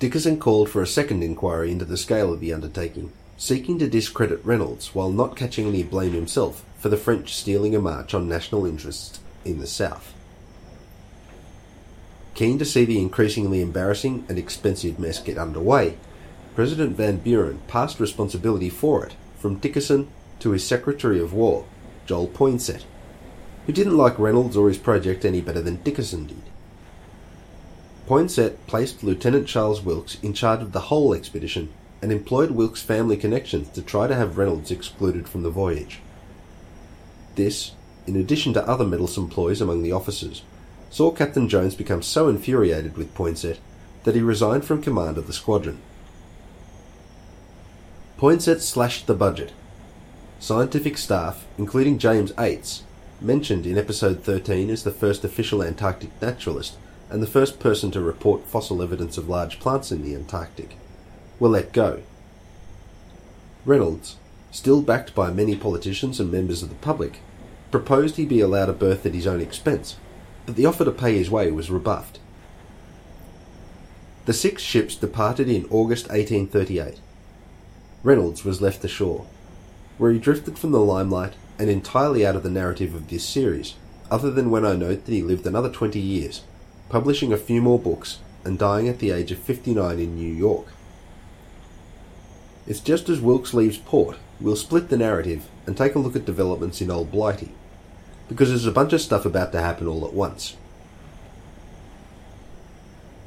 Dickerson 0.00 0.38
called 0.38 0.68
for 0.68 0.82
a 0.82 0.86
second 0.86 1.22
inquiry 1.22 1.70
into 1.70 1.84
the 1.84 1.96
scale 1.96 2.32
of 2.32 2.40
the 2.40 2.52
undertaking, 2.52 3.12
seeking 3.36 3.78
to 3.78 3.88
discredit 3.88 4.44
Reynolds 4.44 4.94
while 4.94 5.10
not 5.10 5.36
catching 5.36 5.66
any 5.66 5.82
blame 5.82 6.12
himself 6.12 6.64
for 6.78 6.88
the 6.88 6.96
French 6.96 7.34
stealing 7.34 7.74
a 7.74 7.80
march 7.80 8.12
on 8.12 8.28
national 8.28 8.66
interests 8.66 9.20
in 9.44 9.60
the 9.60 9.66
south. 9.66 10.12
Keen 12.34 12.58
to 12.58 12.64
see 12.64 12.84
the 12.84 13.00
increasingly 13.00 13.62
embarrassing 13.62 14.26
and 14.28 14.36
expensive 14.38 14.98
mess 14.98 15.20
get 15.20 15.38
underway, 15.38 15.96
President 16.54 16.96
Van 16.96 17.18
Buren 17.18 17.60
passed 17.68 18.00
responsibility 18.00 18.68
for 18.68 19.06
it 19.06 19.14
from 19.38 19.58
Dickerson 19.58 20.08
to 20.40 20.50
his 20.50 20.66
Secretary 20.66 21.20
of 21.20 21.32
War, 21.32 21.64
Joel 22.06 22.28
Poinsett, 22.28 22.84
who 23.66 23.72
didn't 23.72 23.96
like 23.96 24.18
Reynolds 24.18 24.56
or 24.56 24.68
his 24.68 24.78
project 24.78 25.24
any 25.24 25.40
better 25.40 25.62
than 25.62 25.82
Dickerson 25.82 26.26
did. 26.26 26.42
Poinsett 28.06 28.66
placed 28.66 29.02
Lieutenant 29.02 29.48
Charles 29.48 29.82
Wilkes 29.82 30.18
in 30.22 30.34
charge 30.34 30.60
of 30.60 30.72
the 30.72 30.80
whole 30.80 31.14
expedition 31.14 31.70
and 32.02 32.12
employed 32.12 32.50
Wilkes' 32.50 32.82
family 32.82 33.16
connections 33.16 33.68
to 33.70 33.80
try 33.80 34.06
to 34.06 34.14
have 34.14 34.36
Reynolds 34.36 34.70
excluded 34.70 35.26
from 35.26 35.42
the 35.42 35.50
voyage. 35.50 36.00
This, 37.34 37.72
in 38.06 38.14
addition 38.16 38.52
to 38.54 38.68
other 38.68 38.84
meddlesome 38.84 39.30
ploys 39.30 39.62
among 39.62 39.82
the 39.82 39.92
officers, 39.92 40.42
saw 40.90 41.10
Captain 41.10 41.48
Jones 41.48 41.74
become 41.74 42.02
so 42.02 42.28
infuriated 42.28 42.98
with 42.98 43.14
Poinsett 43.14 43.58
that 44.04 44.14
he 44.14 44.20
resigned 44.20 44.66
from 44.66 44.82
command 44.82 45.16
of 45.16 45.26
the 45.26 45.32
squadron. 45.32 45.80
Poinsett 48.18 48.60
slashed 48.60 49.06
the 49.06 49.14
budget. 49.14 49.52
Scientific 50.40 50.98
staff, 50.98 51.46
including 51.56 51.98
James 51.98 52.32
Eights, 52.38 52.82
mentioned 53.20 53.66
in 53.66 53.78
episode 53.78 54.22
13 54.22 54.68
as 54.68 54.84
the 54.84 54.90
first 54.90 55.24
official 55.24 55.62
Antarctic 55.62 56.10
naturalist 56.20 56.76
and 57.08 57.22
the 57.22 57.26
first 57.26 57.58
person 57.58 57.90
to 57.90 58.00
report 58.00 58.46
fossil 58.46 58.82
evidence 58.82 59.16
of 59.16 59.28
large 59.28 59.58
plants 59.58 59.90
in 59.90 60.02
the 60.02 60.14
Antarctic, 60.14 60.76
were 61.38 61.48
let 61.48 61.72
go. 61.72 62.02
Reynolds, 63.64 64.16
still 64.50 64.82
backed 64.82 65.14
by 65.14 65.30
many 65.30 65.56
politicians 65.56 66.20
and 66.20 66.30
members 66.30 66.62
of 66.62 66.68
the 66.68 66.74
public, 66.76 67.20
proposed 67.70 68.16
he 68.16 68.26
be 68.26 68.40
allowed 68.40 68.68
a 68.68 68.72
berth 68.72 69.06
at 69.06 69.14
his 69.14 69.26
own 69.26 69.40
expense, 69.40 69.96
but 70.44 70.56
the 70.56 70.66
offer 70.66 70.84
to 70.84 70.92
pay 70.92 71.16
his 71.16 71.30
way 71.30 71.50
was 71.50 71.70
rebuffed. 71.70 72.18
The 74.26 74.32
six 74.32 74.62
ships 74.62 74.94
departed 74.94 75.48
in 75.48 75.66
August 75.70 76.08
1838. 76.08 77.00
Reynolds 78.02 78.44
was 78.44 78.60
left 78.60 78.84
ashore, 78.84 79.26
where 79.98 80.12
he 80.12 80.18
drifted 80.18 80.58
from 80.58 80.72
the 80.72 80.80
limelight 80.80 81.34
and 81.58 81.70
entirely 81.70 82.26
out 82.26 82.36
of 82.36 82.42
the 82.42 82.50
narrative 82.50 82.94
of 82.94 83.08
this 83.08 83.24
series, 83.24 83.74
other 84.10 84.30
than 84.30 84.50
when 84.50 84.64
I 84.64 84.74
note 84.74 85.04
that 85.04 85.12
he 85.12 85.22
lived 85.22 85.46
another 85.46 85.70
20 85.70 85.98
years, 85.98 86.42
publishing 86.88 87.32
a 87.32 87.36
few 87.36 87.62
more 87.62 87.78
books 87.78 88.18
and 88.44 88.58
dying 88.58 88.88
at 88.88 88.98
the 88.98 89.10
age 89.10 89.32
of 89.32 89.38
59 89.38 89.98
in 89.98 90.16
New 90.16 90.32
York. 90.32 90.66
It's 92.66 92.80
just 92.80 93.08
as 93.08 93.20
Wilkes 93.20 93.54
leaves 93.54 93.78
port, 93.78 94.16
we'll 94.40 94.56
split 94.56 94.88
the 94.88 94.96
narrative 94.96 95.46
and 95.66 95.76
take 95.76 95.94
a 95.94 95.98
look 95.98 96.16
at 96.16 96.24
developments 96.24 96.80
in 96.80 96.90
Old 96.90 97.10
Blighty, 97.10 97.52
because 98.28 98.48
there's 98.48 98.66
a 98.66 98.72
bunch 98.72 98.92
of 98.92 99.00
stuff 99.00 99.24
about 99.24 99.52
to 99.52 99.60
happen 99.60 99.86
all 99.86 100.06
at 100.06 100.12
once. 100.12 100.56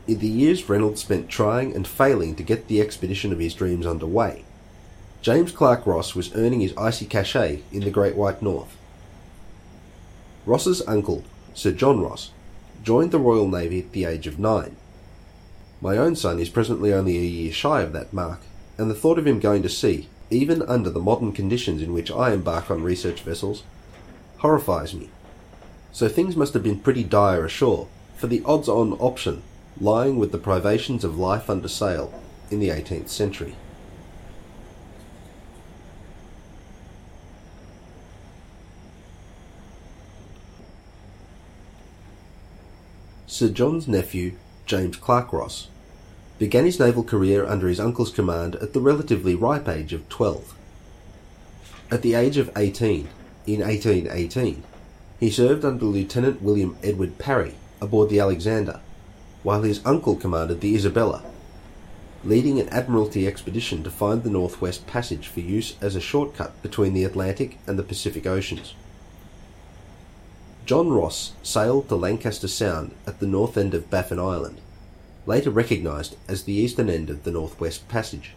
In 0.07 0.19
the 0.19 0.27
years 0.27 0.69
Reynolds 0.69 1.01
spent 1.01 1.29
trying 1.29 1.75
and 1.75 1.87
failing 1.87 2.35
to 2.35 2.43
get 2.43 2.67
the 2.67 2.81
expedition 2.81 3.33
of 3.33 3.39
his 3.39 3.53
dreams 3.53 3.85
underway, 3.85 4.45
James 5.27 5.51
Clark 5.51 5.85
Ross 5.85 6.15
was 6.15 6.33
earning 6.35 6.61
his 6.61 6.73
icy 6.77 7.05
cachet 7.05 7.61
in 7.73 7.81
the 7.81 7.91
Great 7.91 8.15
White 8.15 8.41
North. 8.41 8.77
Ross's 10.45 10.81
uncle, 10.87 11.25
Sir 11.53 11.73
John 11.73 11.99
Ross, 11.99 12.31
joined 12.81 13.11
the 13.11 13.19
Royal 13.19 13.49
Navy 13.49 13.79
at 13.79 13.91
the 13.91 14.05
age 14.05 14.25
of 14.25 14.39
nine. 14.39 14.77
My 15.81 15.97
own 15.97 16.15
son 16.15 16.39
is 16.39 16.47
presently 16.47 16.93
only 16.93 17.17
a 17.17 17.23
year 17.23 17.51
shy 17.51 17.81
of 17.81 17.91
that 17.91 18.13
mark, 18.13 18.39
and 18.77 18.89
the 18.89 18.95
thought 18.95 19.19
of 19.19 19.27
him 19.27 19.41
going 19.41 19.63
to 19.63 19.67
sea, 19.67 20.07
even 20.29 20.61
under 20.61 20.89
the 20.89 21.01
modern 21.01 21.33
conditions 21.33 21.81
in 21.81 21.91
which 21.91 22.09
I 22.09 22.31
embark 22.31 22.71
on 22.71 22.81
research 22.81 23.19
vessels, 23.19 23.63
horrifies 24.37 24.93
me. 24.93 25.09
So 25.91 26.07
things 26.07 26.37
must 26.37 26.53
have 26.53 26.63
been 26.63 26.79
pretty 26.79 27.03
dire 27.03 27.43
ashore 27.43 27.89
for 28.15 28.27
the 28.27 28.43
odds 28.45 28.69
on 28.69 28.93
option 28.93 29.43
lying 29.77 30.15
with 30.15 30.31
the 30.31 30.37
privations 30.37 31.03
of 31.03 31.19
life 31.19 31.49
under 31.49 31.67
sail 31.67 32.13
in 32.49 32.61
the 32.61 32.69
18th 32.69 33.09
century. 33.09 33.57
Sir 43.37 43.49
John's 43.49 43.87
nephew, 43.87 44.31
James 44.65 44.97
Clark 44.97 45.31
Ross, 45.31 45.67
began 46.39 46.65
his 46.65 46.79
naval 46.79 47.03
career 47.03 47.45
under 47.45 47.67
his 47.67 47.79
uncle's 47.79 48.09
command 48.09 48.55
at 48.55 48.73
the 48.73 48.79
relatively 48.79 49.35
ripe 49.35 49.69
age 49.69 49.93
of 49.93 50.09
12. 50.09 50.55
At 51.91 52.01
the 52.01 52.15
age 52.15 52.37
of 52.37 52.49
18, 52.57 53.07
in 53.45 53.59
1818, 53.59 54.63
he 55.19 55.29
served 55.29 55.63
under 55.63 55.85
Lieutenant 55.85 56.41
William 56.41 56.77
Edward 56.81 57.19
Parry 57.19 57.53
aboard 57.79 58.09
the 58.09 58.19
Alexander, 58.19 58.79
while 59.43 59.61
his 59.61 59.85
uncle 59.85 60.15
commanded 60.15 60.59
the 60.61 60.73
Isabella, 60.73 61.21
leading 62.23 62.59
an 62.59 62.69
Admiralty 62.69 63.27
expedition 63.27 63.83
to 63.83 63.91
find 63.91 64.23
the 64.23 64.31
Northwest 64.31 64.87
Passage 64.87 65.27
for 65.27 65.41
use 65.41 65.75
as 65.79 65.95
a 65.95 66.01
shortcut 66.01 66.59
between 66.63 66.95
the 66.95 67.03
Atlantic 67.03 67.59
and 67.67 67.77
the 67.77 67.83
Pacific 67.83 68.25
Oceans. 68.25 68.73
John 70.67 70.89
Ross 70.89 71.31
sailed 71.43 71.87
to 71.87 71.95
Lancaster 71.95 72.49
Sound 72.49 72.93
at 73.07 73.21
the 73.21 73.25
north 73.25 73.55
end 73.55 73.73
of 73.73 73.89
Baffin 73.89 74.19
Island, 74.19 74.59
later 75.25 75.49
recognised 75.49 76.17
as 76.27 76.43
the 76.43 76.51
eastern 76.51 76.89
end 76.89 77.09
of 77.09 77.23
the 77.23 77.31
Northwest 77.31 77.87
Passage. 77.87 78.33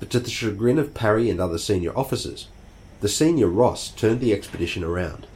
But 0.00 0.08
to 0.12 0.18
the 0.18 0.30
chagrin 0.30 0.78
of 0.78 0.94
Parry 0.94 1.28
and 1.28 1.38
other 1.38 1.58
senior 1.58 1.94
officers, 1.94 2.48
the 3.02 3.08
senior 3.10 3.48
Ross 3.48 3.90
turned 3.90 4.20
the 4.20 4.32
expedition 4.32 4.82
around. 4.82 5.26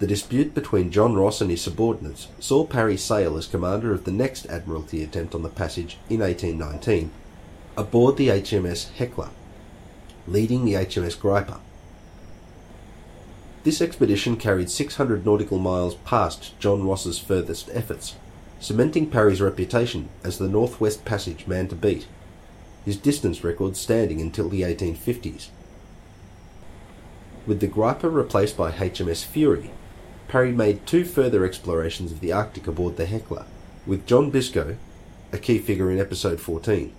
The 0.00 0.06
dispute 0.06 0.54
between 0.54 0.90
John 0.90 1.14
Ross 1.14 1.40
and 1.40 1.50
his 1.50 1.62
subordinates 1.62 2.28
saw 2.38 2.66
Parry 2.66 2.98
sail 2.98 3.38
as 3.38 3.46
commander 3.46 3.94
of 3.94 4.04
the 4.04 4.12
next 4.12 4.44
Admiralty 4.50 5.02
attempt 5.02 5.34
on 5.34 5.42
the 5.42 5.48
passage 5.48 5.96
in 6.10 6.20
1819, 6.20 7.10
aboard 7.74 8.18
the 8.18 8.28
HMS 8.28 8.92
Hecla, 8.92 9.30
leading 10.26 10.66
the 10.66 10.74
HMS 10.74 11.16
Griper. 11.16 11.58
This 13.64 13.80
expedition 13.80 14.36
carried 14.36 14.70
600 14.70 15.24
nautical 15.24 15.58
miles 15.58 15.94
past 15.94 16.58
John 16.58 16.84
Ross's 16.84 17.20
furthest 17.20 17.70
efforts, 17.72 18.16
cementing 18.58 19.08
Parry's 19.08 19.40
reputation 19.40 20.08
as 20.24 20.38
the 20.38 20.48
Northwest 20.48 21.04
Passage 21.04 21.46
man 21.46 21.68
to 21.68 21.76
beat, 21.76 22.08
his 22.84 22.96
distance 22.96 23.44
record 23.44 23.76
standing 23.76 24.20
until 24.20 24.48
the 24.48 24.62
1850s. 24.62 25.48
With 27.46 27.60
the 27.60 27.68
Griper 27.68 28.12
replaced 28.12 28.56
by 28.56 28.72
HMS 28.72 29.24
Fury, 29.24 29.70
Parry 30.26 30.50
made 30.50 30.84
two 30.84 31.04
further 31.04 31.44
explorations 31.44 32.10
of 32.10 32.18
the 32.18 32.32
Arctic 32.32 32.66
aboard 32.66 32.96
the 32.96 33.06
Hecla, 33.06 33.46
with 33.86 34.06
John 34.06 34.32
Biscoe, 34.32 34.76
a 35.32 35.38
key 35.38 35.58
figure 35.58 35.88
in 35.88 36.00
episode 36.00 36.40
14, 36.40 36.92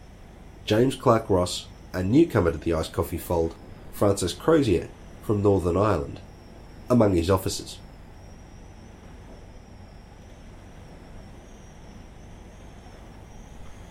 James 0.64 0.96
Clark 0.96 1.30
Ross, 1.30 1.68
a 1.92 2.02
newcomer 2.04 2.54
to 2.54 2.58
the 2.58 2.74
Ice 2.74 2.88
Coffee 2.88 3.18
fold, 3.18 3.54
Francis 3.92 4.32
Crozier 4.32 4.88
from 5.24 5.42
Northern 5.42 5.76
Ireland 5.76 6.22
among 6.94 7.16
his 7.16 7.30
officers. 7.30 7.80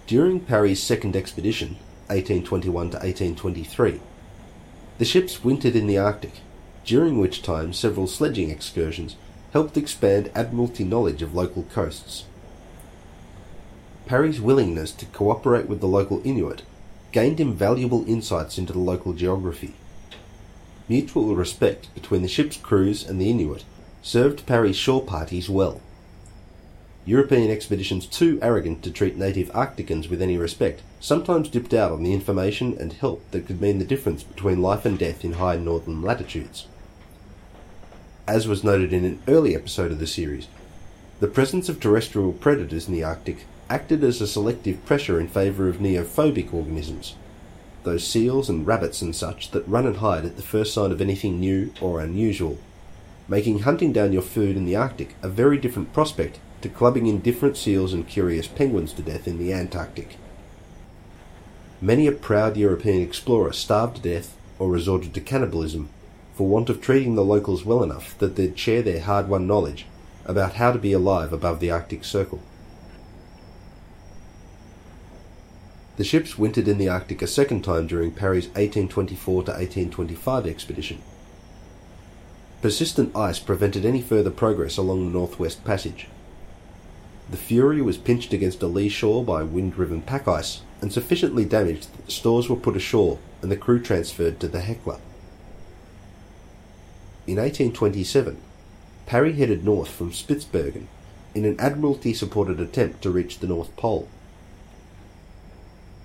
During 0.06 0.40
Parry's 0.40 0.82
second 0.82 1.16
expedition, 1.16 1.76
1821 2.08 2.90
to 2.90 2.96
1823, 2.96 4.00
the 4.98 5.04
ships 5.04 5.42
wintered 5.42 5.74
in 5.74 5.86
the 5.86 5.98
Arctic, 5.98 6.40
during 6.84 7.18
which 7.18 7.42
time 7.42 7.72
several 7.72 8.06
sledging 8.06 8.50
excursions 8.50 9.16
helped 9.52 9.76
expand 9.76 10.30
Admiralty 10.34 10.84
knowledge 10.84 11.22
of 11.22 11.34
local 11.34 11.64
coasts. 11.64 12.24
Parry's 14.06 14.40
willingness 14.40 14.92
to 14.92 15.06
cooperate 15.06 15.68
with 15.68 15.80
the 15.80 15.86
local 15.86 16.20
Inuit 16.24 16.62
gained 17.12 17.38
him 17.38 17.54
valuable 17.54 18.04
insights 18.06 18.58
into 18.58 18.72
the 18.72 18.78
local 18.78 19.12
geography 19.12 19.74
Mutual 20.92 21.34
respect 21.34 21.88
between 21.94 22.20
the 22.20 22.28
ship's 22.28 22.58
crews 22.58 23.02
and 23.02 23.18
the 23.18 23.30
Inuit 23.30 23.64
served 24.02 24.44
Parry's 24.44 24.76
shore 24.76 25.02
parties 25.02 25.48
well. 25.48 25.80
European 27.06 27.50
expeditions 27.50 28.04
too 28.04 28.38
arrogant 28.42 28.82
to 28.82 28.90
treat 28.90 29.16
native 29.16 29.50
Arcticans 29.52 30.10
with 30.10 30.20
any 30.20 30.36
respect 30.36 30.82
sometimes 31.00 31.48
dipped 31.48 31.72
out 31.72 31.92
on 31.92 32.02
the 32.02 32.12
information 32.12 32.76
and 32.78 32.92
help 32.92 33.22
that 33.30 33.46
could 33.46 33.58
mean 33.58 33.78
the 33.78 33.86
difference 33.86 34.22
between 34.22 34.60
life 34.60 34.84
and 34.84 34.98
death 34.98 35.24
in 35.24 35.32
high 35.32 35.56
northern 35.56 36.02
latitudes. 36.02 36.66
as 38.28 38.46
was 38.46 38.62
noted 38.62 38.92
in 38.92 39.06
an 39.06 39.22
early 39.26 39.56
episode 39.56 39.92
of 39.92 39.98
the 39.98 40.06
series, 40.06 40.46
the 41.20 41.26
presence 41.26 41.70
of 41.70 41.80
terrestrial 41.80 42.34
predators 42.34 42.86
in 42.86 42.92
the 42.92 43.02
Arctic 43.02 43.46
acted 43.70 44.04
as 44.04 44.20
a 44.20 44.26
selective 44.26 44.84
pressure 44.84 45.18
in 45.18 45.26
favour 45.26 45.70
of 45.70 45.78
neophobic 45.78 46.52
organisms, 46.52 47.14
those 47.84 48.06
seals 48.06 48.48
and 48.48 48.66
rabbits 48.66 49.02
and 49.02 49.14
such 49.14 49.50
that 49.50 49.66
run 49.68 49.86
and 49.86 49.96
hide 49.96 50.24
at 50.24 50.36
the 50.36 50.42
first 50.42 50.72
sign 50.72 50.92
of 50.92 51.00
anything 51.00 51.40
new 51.40 51.72
or 51.80 52.00
unusual, 52.00 52.58
making 53.28 53.60
hunting 53.60 53.92
down 53.92 54.12
your 54.12 54.22
food 54.22 54.56
in 54.56 54.64
the 54.64 54.76
Arctic 54.76 55.14
a 55.22 55.28
very 55.28 55.58
different 55.58 55.92
prospect 55.92 56.38
to 56.60 56.68
clubbing 56.68 57.06
indifferent 57.06 57.56
seals 57.56 57.92
and 57.92 58.08
curious 58.08 58.46
penguins 58.46 58.92
to 58.92 59.02
death 59.02 59.26
in 59.26 59.38
the 59.38 59.52
Antarctic. 59.52 60.16
Many 61.80 62.06
a 62.06 62.12
proud 62.12 62.56
European 62.56 63.02
explorer 63.02 63.52
starved 63.52 63.96
to 63.96 64.02
death 64.02 64.36
or 64.58 64.70
resorted 64.70 65.12
to 65.14 65.20
cannibalism 65.20 65.88
for 66.34 66.46
want 66.46 66.70
of 66.70 66.80
treating 66.80 67.14
the 67.14 67.24
locals 67.24 67.64
well 67.64 67.82
enough 67.82 68.16
that 68.18 68.36
they'd 68.36 68.58
share 68.58 68.82
their 68.82 69.00
hard 69.00 69.28
won 69.28 69.46
knowledge 69.46 69.86
about 70.24 70.54
how 70.54 70.70
to 70.70 70.78
be 70.78 70.92
alive 70.92 71.32
above 71.32 71.58
the 71.58 71.70
Arctic 71.70 72.04
Circle. 72.04 72.40
The 75.96 76.04
ships 76.04 76.38
wintered 76.38 76.68
in 76.68 76.78
the 76.78 76.88
Arctic 76.88 77.20
a 77.20 77.26
second 77.26 77.62
time 77.62 77.86
during 77.86 78.12
Parry's 78.12 78.46
1824 78.48 79.34
to 79.44 79.50
1825 79.50 80.46
expedition. 80.46 81.02
Persistent 82.62 83.14
ice 83.14 83.38
prevented 83.38 83.84
any 83.84 84.00
further 84.00 84.30
progress 84.30 84.78
along 84.78 85.04
the 85.04 85.18
Northwest 85.18 85.64
Passage. 85.64 86.06
The 87.30 87.36
Fury 87.36 87.82
was 87.82 87.98
pinched 87.98 88.32
against 88.32 88.62
a 88.62 88.66
lee 88.66 88.88
shore 88.88 89.24
by 89.24 89.42
wind 89.42 89.74
driven 89.74 90.00
pack 90.00 90.26
ice 90.26 90.62
and 90.80 90.92
sufficiently 90.92 91.44
damaged 91.44 91.94
that 91.96 92.10
stores 92.10 92.48
were 92.48 92.56
put 92.56 92.76
ashore 92.76 93.18
and 93.42 93.50
the 93.50 93.56
crew 93.56 93.80
transferred 93.80 94.40
to 94.40 94.48
the 94.48 94.60
Hecla. 94.60 94.98
In 97.26 97.36
1827, 97.36 98.38
Parry 99.06 99.32
headed 99.34 99.64
north 99.64 99.90
from 99.90 100.10
Spitsbergen 100.10 100.86
in 101.34 101.44
an 101.44 101.58
Admiralty 101.60 102.14
supported 102.14 102.60
attempt 102.60 103.02
to 103.02 103.10
reach 103.10 103.38
the 103.38 103.46
North 103.46 103.74
Pole. 103.76 104.08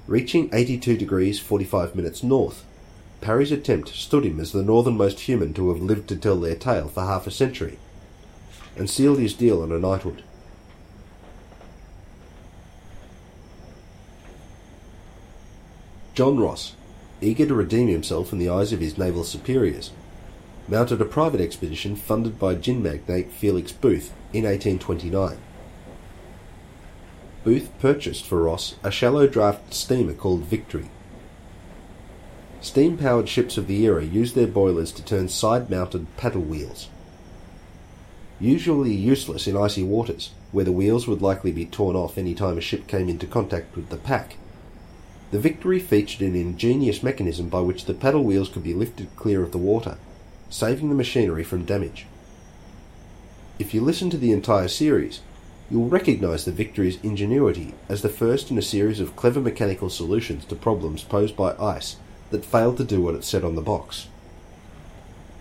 Reaching 0.07 0.49
82 0.53 0.95
degrees 0.95 1.37
45 1.37 1.93
minutes 1.93 2.23
north, 2.23 2.63
Parry's 3.19 3.51
attempt 3.51 3.89
stood 3.89 4.23
him 4.23 4.39
as 4.39 4.53
the 4.53 4.63
northernmost 4.63 5.19
human 5.21 5.53
to 5.55 5.67
have 5.67 5.81
lived 5.81 6.07
to 6.07 6.15
tell 6.15 6.37
their 6.37 6.55
tale 6.55 6.87
for 6.87 7.01
half 7.01 7.27
a 7.27 7.31
century, 7.31 7.77
and 8.77 8.89
sealed 8.89 9.19
his 9.19 9.33
deal 9.33 9.61
on 9.61 9.71
a 9.71 9.77
knighthood. 9.77 10.23
John 16.13 16.39
Ross, 16.39 16.73
eager 17.19 17.45
to 17.45 17.53
redeem 17.53 17.89
himself 17.89 18.31
in 18.31 18.39
the 18.39 18.49
eyes 18.49 18.71
of 18.71 18.79
his 18.79 18.97
naval 18.97 19.25
superiors, 19.25 19.91
mounted 20.69 21.01
a 21.01 21.05
private 21.05 21.41
expedition 21.41 21.97
funded 21.97 22.39
by 22.39 22.55
gin 22.55 22.81
magnate 22.81 23.29
Felix 23.31 23.73
Booth 23.73 24.13
in 24.31 24.45
1829. 24.45 25.37
Booth 27.47 27.69
purchased 27.79 28.25
for 28.25 28.41
Ross 28.41 28.75
a 28.83 28.91
shallow 28.91 29.25
draft 29.25 29.73
steamer 29.73 30.11
called 30.11 30.41
Victory. 30.41 30.89
Steam 32.59 32.97
powered 32.97 33.29
ships 33.29 33.57
of 33.57 33.67
the 33.67 33.85
era 33.85 34.03
used 34.03 34.35
their 34.35 34.47
boilers 34.47 34.91
to 34.91 35.01
turn 35.01 35.29
side 35.29 35.69
mounted 35.69 36.07
paddle 36.17 36.41
wheels. 36.41 36.89
Usually 38.37 38.93
useless 38.93 39.47
in 39.47 39.55
icy 39.55 39.81
waters, 39.81 40.31
where 40.51 40.65
the 40.65 40.73
wheels 40.73 41.07
would 41.07 41.21
likely 41.21 41.53
be 41.53 41.65
torn 41.65 41.95
off 41.95 42.17
any 42.17 42.35
time 42.35 42.57
a 42.57 42.59
ship 42.59 42.85
came 42.85 43.07
into 43.07 43.25
contact 43.25 43.77
with 43.77 43.87
the 43.87 43.95
pack, 43.95 44.35
the 45.31 45.39
Victory 45.39 45.79
featured 45.79 46.27
an 46.27 46.35
ingenious 46.35 47.01
mechanism 47.01 47.47
by 47.47 47.61
which 47.61 47.85
the 47.85 47.93
paddle 47.93 48.25
wheels 48.25 48.49
could 48.49 48.63
be 48.63 48.73
lifted 48.73 49.15
clear 49.15 49.41
of 49.41 49.53
the 49.53 49.57
water, 49.57 49.97
saving 50.49 50.89
the 50.89 50.95
machinery 50.95 51.45
from 51.45 51.63
damage. 51.63 52.07
If 53.57 53.73
you 53.73 53.79
listen 53.79 54.09
to 54.09 54.17
the 54.17 54.33
entire 54.33 54.67
series, 54.67 55.21
you'll 55.69 55.89
recognise 55.89 56.45
the 56.45 56.51
Victory's 56.51 57.01
ingenuity 57.03 57.73
as 57.89 58.01
the 58.01 58.09
first 58.09 58.49
in 58.49 58.57
a 58.57 58.61
series 58.61 58.99
of 58.99 59.15
clever 59.15 59.41
mechanical 59.41 59.89
solutions 59.89 60.45
to 60.45 60.55
problems 60.55 61.03
posed 61.03 61.35
by 61.35 61.55
ice 61.57 61.97
that 62.31 62.45
failed 62.45 62.77
to 62.77 62.83
do 62.83 63.01
what 63.01 63.15
it 63.15 63.23
said 63.23 63.43
on 63.43 63.55
the 63.55 63.61
box. 63.61 64.07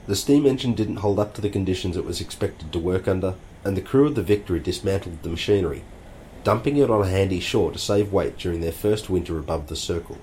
The 0.06 0.16
steam 0.16 0.46
engine 0.46 0.74
didn't 0.74 0.96
hold 0.96 1.18
up 1.18 1.34
to 1.34 1.40
the 1.40 1.50
conditions 1.50 1.96
it 1.96 2.04
was 2.04 2.20
expected 2.20 2.72
to 2.72 2.78
work 2.78 3.08
under, 3.08 3.34
and 3.64 3.76
the 3.76 3.82
crew 3.82 4.06
of 4.06 4.14
the 4.14 4.22
Victory 4.22 4.60
dismantled 4.60 5.22
the 5.22 5.28
machinery, 5.28 5.82
dumping 6.44 6.76
it 6.76 6.90
on 6.90 7.02
a 7.02 7.10
handy 7.10 7.40
shore 7.40 7.72
to 7.72 7.78
save 7.78 8.12
weight 8.12 8.38
during 8.38 8.60
their 8.60 8.72
first 8.72 9.10
winter 9.10 9.38
above 9.38 9.66
the 9.66 9.74
Circle. 9.74 10.18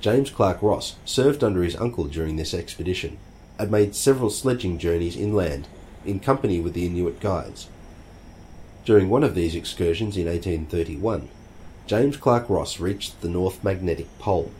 James 0.00 0.30
Clark 0.30 0.60
Ross 0.62 0.96
served 1.04 1.44
under 1.44 1.62
his 1.62 1.76
uncle 1.76 2.04
during 2.06 2.34
this 2.34 2.52
expedition 2.52 3.18
and 3.56 3.70
made 3.70 3.94
several 3.94 4.30
sledging 4.30 4.78
journeys 4.78 5.16
inland 5.16 5.68
in 6.04 6.18
company 6.18 6.58
with 6.58 6.74
the 6.74 6.84
Inuit 6.84 7.20
guides. 7.20 7.68
During 8.84 9.08
one 9.08 9.22
of 9.22 9.36
these 9.36 9.54
excursions 9.54 10.16
in 10.16 10.26
1831, 10.26 11.28
James 11.86 12.16
Clark 12.16 12.50
Ross 12.50 12.80
reached 12.80 13.20
the 13.20 13.28
North 13.28 13.62
Magnetic 13.62 14.06
Pole. 14.18 14.50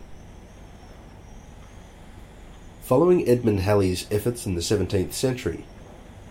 Following 2.83 3.29
Edmund 3.29 3.61
Halley's 3.61 4.07
efforts 4.13 4.47
in 4.47 4.55
the 4.55 4.61
17th 4.61 5.13
century, 5.13 5.65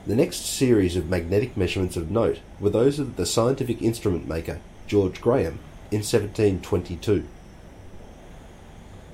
the 0.07 0.15
next 0.15 0.45
series 0.45 0.95
of 0.95 1.09
magnetic 1.09 1.57
measurements 1.57 1.97
of 1.97 2.09
note 2.09 2.39
were 2.61 2.69
those 2.69 2.97
of 2.97 3.17
the 3.17 3.25
scientific 3.25 3.81
instrument 3.81 4.27
maker 4.27 4.61
George 4.87 5.19
Graham 5.19 5.59
in 5.91 5.99
1722. 5.99 7.27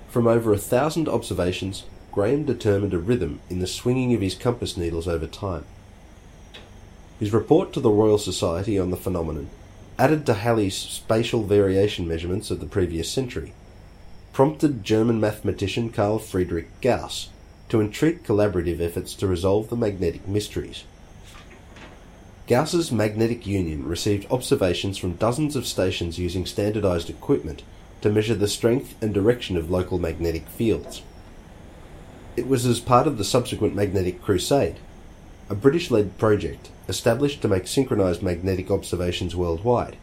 From 0.08 0.28
over 0.28 0.54
a 0.54 0.58
thousand 0.58 1.10
observations, 1.10 1.86
Graham 2.12 2.46
determined 2.46 2.94
a 2.94 3.00
rhythm 3.00 3.40
in 3.50 3.60
the 3.60 3.68
swinging 3.68 4.13
of 4.13 4.22
his 4.22 4.36
compass 4.36 4.78
needles 4.78 5.08
over 5.08 5.28
time. 5.28 5.66
His 7.19 7.34
report 7.34 7.73
to 7.73 7.80
the 7.80 7.89
Royal 7.89 8.19
Society 8.19 8.77
on 8.77 8.91
the 8.91 8.97
phenomenon, 8.97 9.49
added 9.97 10.25
to 10.27 10.36
Halley's 10.36 10.77
spatial 10.77 11.43
variation 11.43 12.08
measurements 12.08 12.51
of 12.51 12.60
the 12.60 12.67
previous 12.67 13.10
century, 13.10 13.53
prompted 14.34 14.84
German 14.84 15.19
mathematician 15.19 15.89
Carl 15.89 16.19
Friedrich 16.19 16.67
Gauss 16.80 17.30
to 17.69 17.82
entreat 17.82 18.23
collaborative 18.23 18.80
efforts 18.80 19.15
to 19.15 19.25
resolve 19.25 19.69
the 19.69 19.75
magnetic 19.75 20.27
mysteries. 20.27 20.84
Gauss's 22.45 22.91
magnetic 22.91 23.47
union 23.47 23.86
received 23.88 24.32
observations 24.32 24.99
from 24.99 25.13
dozens 25.13 25.56
of 25.56 25.65
stations 25.65 26.19
using 26.19 26.45
standardized 26.45 27.10
equipment 27.10 27.63
to 28.01 28.12
measure 28.12 28.36
the 28.36 28.47
strength 28.47 28.95
and 29.01 29.12
direction 29.12 29.58
of 29.58 29.71
local 29.71 29.97
magnetic 29.97 30.47
fields. 30.47 31.01
It 32.38 32.47
was 32.47 32.65
as 32.67 32.80
part 32.80 33.08
of 33.08 33.17
the 33.17 33.25
subsequent 33.25 33.73
Magnetic 33.73 34.21
Crusade, 34.21 34.77
a 35.49 35.56
British 35.56 35.89
led 35.89 36.19
project 36.19 36.69
established 36.88 37.41
to 37.41 37.47
make 37.47 37.67
synchronized 37.67 38.21
magnetic 38.21 38.71
observations 38.71 39.36
worldwide, 39.36 39.97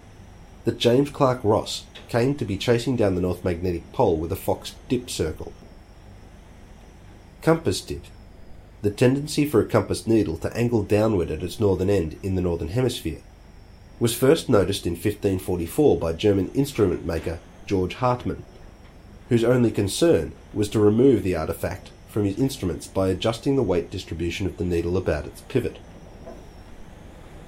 that 0.64 0.79
James 0.79 1.11
Clark 1.11 1.40
Ross 1.42 1.85
came 2.09 2.35
to 2.35 2.44
be 2.44 2.57
chasing 2.57 2.97
down 2.97 3.14
the 3.14 3.20
North 3.20 3.44
Magnetic 3.44 3.90
Pole 3.92 4.16
with 4.16 4.33
a 4.33 4.37
Fox 4.37 4.75
dip 4.88 5.11
circle. 5.11 5.53
Compass 7.42 7.81
dip, 7.81 8.05
the 8.83 8.90
tendency 8.90 9.47
for 9.47 9.61
a 9.61 9.66
compass 9.66 10.07
needle 10.07 10.37
to 10.38 10.55
angle 10.57 10.83
downward 10.83 11.31
at 11.31 11.42
its 11.42 11.59
northern 11.59 11.90
end 11.90 12.18
in 12.23 12.35
the 12.35 12.42
northern 12.42 12.68
hemisphere, 12.68 13.20
was 13.99 14.14
first 14.14 14.49
noticed 14.49 14.87
in 14.87 14.92
1544 14.92 15.99
by 15.99 16.12
German 16.12 16.51
instrument 16.53 17.07
maker 17.07 17.38
George 17.66 17.94
Hartmann, 17.94 18.44
whose 19.29 19.44
only 19.44 19.70
concern 19.70 20.33
was 20.53 20.68
to 20.68 20.79
remove 20.79 21.23
the 21.23 21.37
artifact 21.37 21.90
from 22.09 22.25
his 22.25 22.38
instruments 22.38 22.87
by 22.87 23.09
adjusting 23.09 23.57
the 23.57 23.62
weight 23.62 23.90
distribution 23.90 24.47
of 24.47 24.57
the 24.57 24.64
needle 24.64 24.97
about 24.97 25.27
its 25.27 25.40
pivot. 25.42 25.79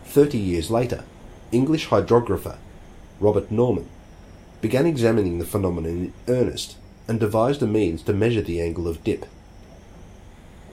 Thirty 0.06 0.38
years 0.38 0.70
later, 0.70 1.04
English 1.52 1.88
hydrographer 1.88 2.56
Robert 3.20 3.50
Norman 3.50 3.88
began 4.60 4.86
examining 4.86 5.38
the 5.38 5.44
phenomenon 5.44 5.90
in 5.90 6.12
earnest 6.26 6.76
and 7.06 7.20
devised 7.20 7.62
a 7.62 7.66
means 7.66 8.02
to 8.02 8.12
measure 8.12 8.42
the 8.42 8.60
angle 8.60 8.88
of 8.88 9.04
dip. 9.04 9.26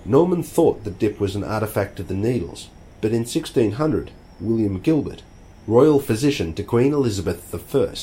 Norman 0.05 0.43
thought 0.43 0.83
the 0.83 0.91
dip 0.91 1.19
was 1.19 1.35
an 1.35 1.43
artifact 1.43 1.99
of 1.99 2.07
the 2.07 2.13
needles, 2.13 2.69
but 3.01 3.11
in 3.11 3.19
1600, 3.19 4.11
William 4.39 4.79
Gilbert, 4.79 5.23
royal 5.67 5.99
physician 5.99 6.53
to 6.53 6.63
Queen 6.63 6.93
Elizabeth 6.93 7.53
I, 7.53 7.95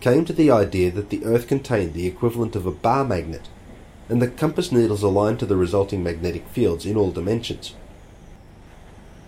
came 0.00 0.24
to 0.24 0.32
the 0.32 0.50
idea 0.50 0.90
that 0.90 1.10
the 1.10 1.24
Earth 1.24 1.46
contained 1.46 1.94
the 1.94 2.06
equivalent 2.06 2.56
of 2.56 2.66
a 2.66 2.70
bar 2.72 3.04
magnet, 3.04 3.48
and 4.08 4.20
the 4.20 4.28
compass 4.28 4.70
needles 4.70 5.02
aligned 5.02 5.38
to 5.40 5.46
the 5.46 5.56
resulting 5.56 6.02
magnetic 6.02 6.46
fields 6.48 6.86
in 6.86 6.96
all 6.96 7.10
dimensions. 7.10 7.74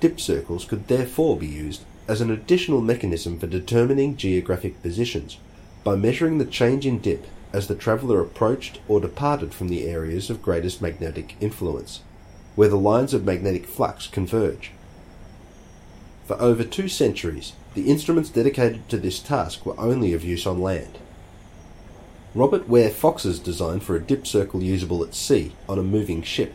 Dip 0.01 0.21
circles 0.21 0.65
could 0.65 0.87
therefore 0.87 1.37
be 1.37 1.47
used 1.47 1.85
as 2.07 2.21
an 2.21 2.31
additional 2.31 2.81
mechanism 2.81 3.39
for 3.39 3.47
determining 3.47 4.17
geographic 4.17 4.81
positions 4.83 5.39
by 5.83 5.97
measuring 5.97 6.39
the 6.39 6.45
change 6.45 6.87
in 6.87 6.99
dip 6.99 7.27
as 7.53 7.67
the 7.67 7.75
traveller 7.75 8.21
approached 8.21 8.81
or 8.87 9.01
departed 9.01 9.53
from 9.53 9.69
the 9.69 9.87
areas 9.87 10.31
of 10.31 10.43
greatest 10.43 10.81
magnetic 10.81 11.35
influence, 11.41 12.03
where 12.55 12.69
the 12.69 12.77
lines 12.77 13.13
of 13.13 13.25
magnetic 13.25 13.67
flux 13.67 14.07
converge. 14.07 14.71
For 16.27 16.41
over 16.41 16.63
two 16.63 16.89
centuries, 16.89 17.55
the 17.75 17.91
instruments 17.91 18.31
dedicated 18.31 18.89
to 18.91 18.99
this 18.99 19.19
task 19.19 19.65
were 19.65 19.79
only 19.81 20.13
of 20.13 20.25
use 20.25 20.47
on 20.47 20.61
land. 20.61 20.99
Robert 22.35 22.69
Were 22.69 22.91
Fox's 22.91 23.39
design 23.39 23.81
for 23.81 23.97
a 23.97 24.01
dip 24.01 24.27
circle 24.27 24.63
usable 24.63 25.03
at 25.03 25.15
sea 25.15 25.53
on 25.69 25.79
a 25.79 25.83
moving 25.83 26.23
ship 26.23 26.53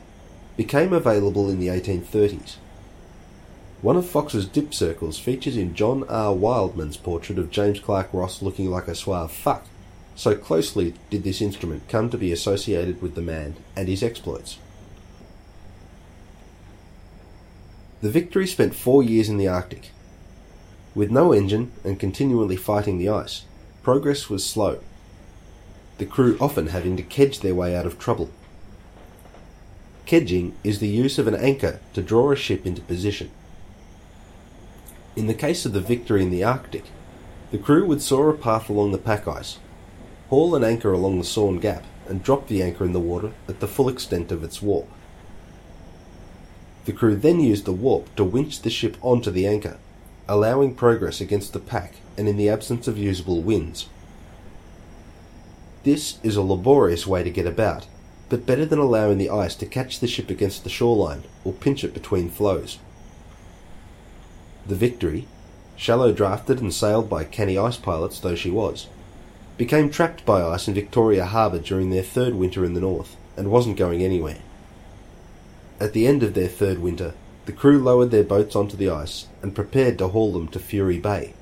became 0.56 0.94
available 0.94 1.50
in 1.50 1.60
the 1.60 1.68
1830s. 1.68 2.58
One 3.84 3.98
of 3.98 4.10
Fox's 4.10 4.46
dip 4.46 4.74
circles 4.74 5.20
features 5.20 5.58
in 5.58 5.76
John 5.76 6.06
R. 6.08 6.34
Wildman's 6.34 6.96
portrait 6.96 7.38
of 7.38 7.52
James 7.52 7.82
Clark 7.82 8.14
Ross 8.14 8.42
looking 8.42 8.72
like 8.72 8.88
a 8.88 8.96
suave 8.96 9.30
fuck, 9.30 9.66
so 10.16 10.38
closely 10.38 10.94
did 11.10 11.26
this 11.26 11.42
instrument 11.42 11.90
come 11.90 12.10
to 12.10 12.18
be 12.18 12.32
associated 12.32 13.02
with 13.02 13.16
the 13.16 13.22
man 13.22 13.58
and 13.76 13.90
his 13.90 14.02
exploits. 14.02 14.58
The 18.02 18.10
Victory 18.10 18.48
spent 18.48 18.74
four 18.74 19.04
years 19.04 19.28
in 19.28 19.36
the 19.36 19.50
Arctic. 19.50 19.90
With 20.96 21.12
no 21.12 21.34
engine 21.34 21.74
and 21.84 22.00
continually 22.00 22.56
fighting 22.56 23.00
the 23.00 23.10
ice, 23.10 23.44
progress 23.82 24.30
was 24.30 24.46
slow, 24.46 24.80
the 25.98 26.06
crew 26.06 26.38
often 26.40 26.68
having 26.68 26.96
to 26.96 27.04
kedge 27.04 27.42
their 27.42 27.54
way 27.54 27.76
out 27.76 27.86
of 27.86 28.00
trouble. 28.00 28.32
Kedging 30.06 30.54
is 30.64 30.80
the 30.80 30.88
use 30.88 31.20
of 31.20 31.28
an 31.28 31.36
anchor 31.36 31.82
to 31.92 32.02
draw 32.02 32.32
a 32.32 32.38
ship 32.38 32.66
into 32.66 32.82
position. 32.82 33.30
In 35.16 35.28
the 35.28 35.36
case 35.36 35.64
of 35.64 35.74
the 35.74 35.80
Victory 35.80 36.24
in 36.24 36.32
the 36.32 36.44
Arctic, 36.44 36.86
the 37.52 37.60
crew 37.60 37.86
would 37.86 38.02
saw 38.02 38.30
a 38.30 38.34
path 38.34 38.68
along 38.68 38.92
the 38.92 38.98
pack 38.98 39.28
ice, 39.28 39.60
haul 40.30 40.56
an 40.56 40.64
anchor 40.64 40.92
along 40.92 41.20
the 41.20 41.24
sawn 41.24 41.60
gap, 41.60 41.84
and 42.08 42.24
drop 42.24 42.48
the 42.48 42.64
anchor 42.64 42.84
in 42.84 42.94
the 42.94 43.00
water 43.00 43.32
at 43.48 43.60
the 43.60 43.68
full 43.68 43.90
extent 43.90 44.32
of 44.32 44.44
its 44.44 44.60
warp. 44.60 44.88
The 46.86 46.94
crew 46.94 47.16
then 47.16 47.40
used 47.40 47.66
the 47.66 47.72
warp 47.72 48.14
to 48.16 48.24
winch 48.24 48.64
the 48.64 48.72
ship 48.72 48.98
onto 49.02 49.30
the 49.30 49.46
anchor, 49.46 49.78
allowing 50.28 50.74
progress 50.74 51.22
against 51.22 51.54
the 51.54 51.60
pack 51.60 51.98
and 52.18 52.28
in 52.28 52.36
the 52.36 52.50
absence 52.50 52.88
of 52.88 52.98
usable 52.98 53.42
winds. 53.44 53.88
This 55.84 56.18
is 56.24 56.36
a 56.36 56.42
laborious 56.42 57.06
way 57.06 57.24
to 57.24 57.30
get 57.30 57.46
about, 57.46 57.86
but 58.30 58.48
better 58.48 58.66
than 58.66 58.80
allowing 58.80 59.20
the 59.20 59.30
ice 59.30 59.54
to 59.56 59.68
catch 59.68 60.00
the 60.00 60.08
ship 60.08 60.32
against 60.32 60.64
the 60.64 60.72
shoreline 60.72 61.24
or 61.44 61.54
pinch 61.54 61.84
it 61.84 61.94
between 61.94 62.32
floes. 62.32 62.80
The 64.66 64.76
Victory, 64.76 65.28
shallow 65.76 66.14
drafted 66.14 66.62
and 66.62 66.74
sailed 66.74 67.10
by 67.10 67.24
canny 67.24 67.58
ice 67.58 67.78
pilots 67.78 68.20
though 68.20 68.36
she 68.36 68.50
was, 68.50 68.88
became 69.58 69.90
trapped 69.90 70.26
by 70.26 70.42
ice 70.42 70.68
in 70.68 70.74
Victoria 70.74 71.26
Harbour 71.26 71.60
during 71.60 71.90
their 71.90 72.04
third 72.04 72.34
winter 72.36 72.64
in 72.64 72.74
the 72.74 72.82
north 72.82 73.16
and 73.36 73.52
wasn't 73.52 73.78
going 73.78 74.02
anywhere. 74.02 74.40
At 75.80 75.94
the 75.94 76.08
end 76.08 76.24
of 76.24 76.34
their 76.34 76.48
third 76.48 76.80
winter, 76.80 77.14
the 77.46 77.52
crew 77.52 77.78
lowered 77.78 78.12
their 78.12 78.24
boats 78.24 78.56
onto 78.56 78.78
the 78.78 78.90
ice 78.90 79.28
and 79.42 79.54
prepared 79.54 79.98
to 79.98 80.08
haul 80.08 80.32
them 80.32 80.48
to 80.50 80.60
Fury 80.60 80.98
Bay. 80.98 81.34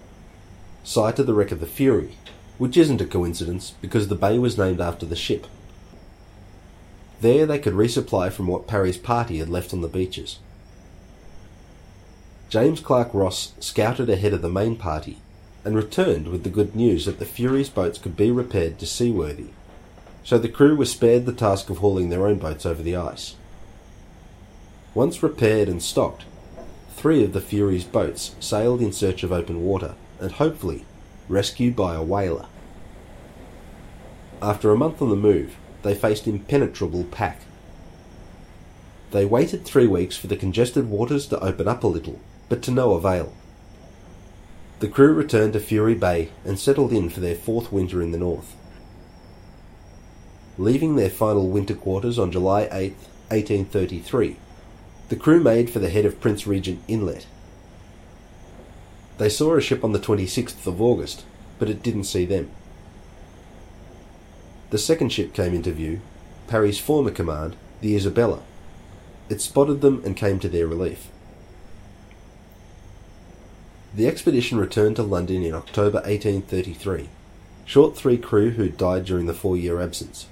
site 0.83 1.19
of 1.19 1.27
the 1.27 1.33
wreck 1.33 1.51
of 1.51 1.59
the 1.59 1.67
Fury, 1.67 2.17
which 2.57 2.75
isn't 2.75 3.01
a 3.01 3.05
coincidence 3.05 3.75
because 3.81 4.07
the 4.07 4.15
bay 4.15 4.39
was 4.39 4.57
named 4.57 4.81
after 4.81 5.05
the 5.05 5.15
ship. 5.15 5.45
There 7.21 7.45
they 7.45 7.59
could 7.59 7.73
resupply 7.73 8.31
from 8.31 8.47
what 8.47 8.67
Parry's 8.67 8.97
party 8.97 9.37
had 9.37 9.49
left 9.49 9.73
on 9.73 9.81
the 9.81 9.87
beaches. 9.87 10.39
James 12.51 12.81
Clark 12.81 13.13
Ross 13.13 13.53
scouted 13.61 14.09
ahead 14.09 14.33
of 14.33 14.41
the 14.41 14.49
main 14.49 14.75
party 14.75 15.19
and 15.63 15.73
returned 15.73 16.27
with 16.27 16.43
the 16.43 16.49
good 16.49 16.75
news 16.75 17.05
that 17.05 17.17
the 17.17 17.25
Fury's 17.25 17.69
boats 17.69 17.97
could 17.97 18.17
be 18.17 18.29
repaired 18.29 18.77
to 18.77 18.85
seaworthy, 18.85 19.51
so 20.25 20.37
the 20.37 20.49
crew 20.49 20.75
were 20.75 20.83
spared 20.83 21.25
the 21.25 21.31
task 21.31 21.69
of 21.69 21.77
hauling 21.77 22.09
their 22.09 22.27
own 22.27 22.39
boats 22.39 22.65
over 22.65 22.83
the 22.83 22.93
ice. 22.93 23.35
Once 24.93 25.23
repaired 25.23 25.69
and 25.69 25.81
stocked, 25.81 26.25
three 26.93 27.23
of 27.23 27.31
the 27.31 27.39
Fury's 27.39 27.85
boats 27.85 28.35
sailed 28.41 28.81
in 28.81 28.91
search 28.91 29.23
of 29.23 29.31
open 29.31 29.63
water 29.63 29.95
and 30.19 30.33
hopefully 30.33 30.83
rescued 31.29 31.73
by 31.73 31.95
a 31.95 32.03
whaler. 32.03 32.47
After 34.41 34.73
a 34.73 34.77
month 34.77 35.01
on 35.01 35.09
the 35.09 35.15
move, 35.15 35.55
they 35.83 35.95
faced 35.95 36.27
impenetrable 36.27 37.05
pack. 37.05 37.43
They 39.11 39.23
waited 39.23 39.63
three 39.63 39.87
weeks 39.87 40.17
for 40.17 40.27
the 40.27 40.35
congested 40.35 40.89
waters 40.89 41.27
to 41.27 41.39
open 41.39 41.69
up 41.69 41.85
a 41.85 41.87
little, 41.87 42.19
but 42.51 42.61
to 42.61 42.69
no 42.69 42.95
avail. 42.95 43.31
The 44.79 44.89
crew 44.89 45.13
returned 45.13 45.53
to 45.53 45.59
Fury 45.61 45.95
Bay 45.95 46.31
and 46.43 46.59
settled 46.59 46.91
in 46.91 47.09
for 47.09 47.21
their 47.21 47.33
fourth 47.33 47.71
winter 47.71 48.01
in 48.01 48.11
the 48.11 48.17
north. 48.17 48.57
Leaving 50.57 50.97
their 50.97 51.09
final 51.09 51.47
winter 51.47 51.73
quarters 51.73 52.19
on 52.19 52.29
July 52.29 52.63
8, 52.63 52.91
1833, 53.29 54.35
the 55.07 55.15
crew 55.15 55.41
made 55.41 55.69
for 55.69 55.79
the 55.79 55.89
head 55.89 56.03
of 56.03 56.19
Prince 56.19 56.45
Regent 56.45 56.83
Inlet. 56.89 57.25
They 59.17 59.29
saw 59.29 59.55
a 59.55 59.61
ship 59.61 59.85
on 59.85 59.93
the 59.93 59.99
26th 59.99 60.67
of 60.67 60.81
August, 60.81 61.23
but 61.57 61.69
it 61.69 61.81
didn't 61.81 62.03
see 62.03 62.25
them. 62.25 62.51
The 64.71 64.77
second 64.77 65.13
ship 65.13 65.33
came 65.33 65.53
into 65.53 65.71
view, 65.71 66.01
Parry's 66.47 66.79
former 66.79 67.11
command, 67.11 67.55
the 67.79 67.95
Isabella. 67.95 68.41
It 69.29 69.39
spotted 69.39 69.79
them 69.79 70.01
and 70.03 70.17
came 70.17 70.37
to 70.39 70.49
their 70.49 70.67
relief. 70.67 71.07
The 73.93 74.07
expedition 74.07 74.57
returned 74.57 74.95
to 74.95 75.03
London 75.03 75.43
in 75.43 75.53
October 75.53 75.97
1833, 75.97 77.09
short 77.65 77.97
three 77.97 78.17
crew 78.17 78.51
who 78.51 78.69
died 78.69 79.03
during 79.03 79.25
the 79.25 79.33
four 79.33 79.57
year 79.57 79.81
absence. 79.81 80.27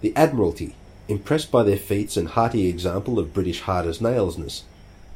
The 0.00 0.14
Admiralty 0.14 0.76
impressed 1.08 1.50
by 1.50 1.64
their 1.64 1.76
feats 1.76 2.16
and 2.16 2.28
hearty 2.28 2.68
example 2.68 3.18
of 3.18 3.34
British 3.34 3.62
hard 3.62 3.86
as 3.86 4.00
nailsness, 4.00 4.62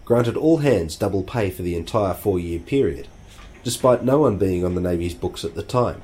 granted 0.05 0.37
all 0.37 0.59
hands 0.59 0.97
double 0.97 1.23
pay 1.23 1.51
for 1.51 1.63
the 1.63 1.77
entire 1.77 2.15
four 2.15 2.41
year 2.41 2.59
period, 2.59 3.07
despite 3.63 4.05
no 4.05 4.19
one 4.19 4.37
being 4.37 4.65
on 4.65 4.75
the 4.75 4.81
Navy's 4.81 5.15
books 5.15 5.45
at 5.45 5.55
the 5.55 5.63
time. 5.63 6.03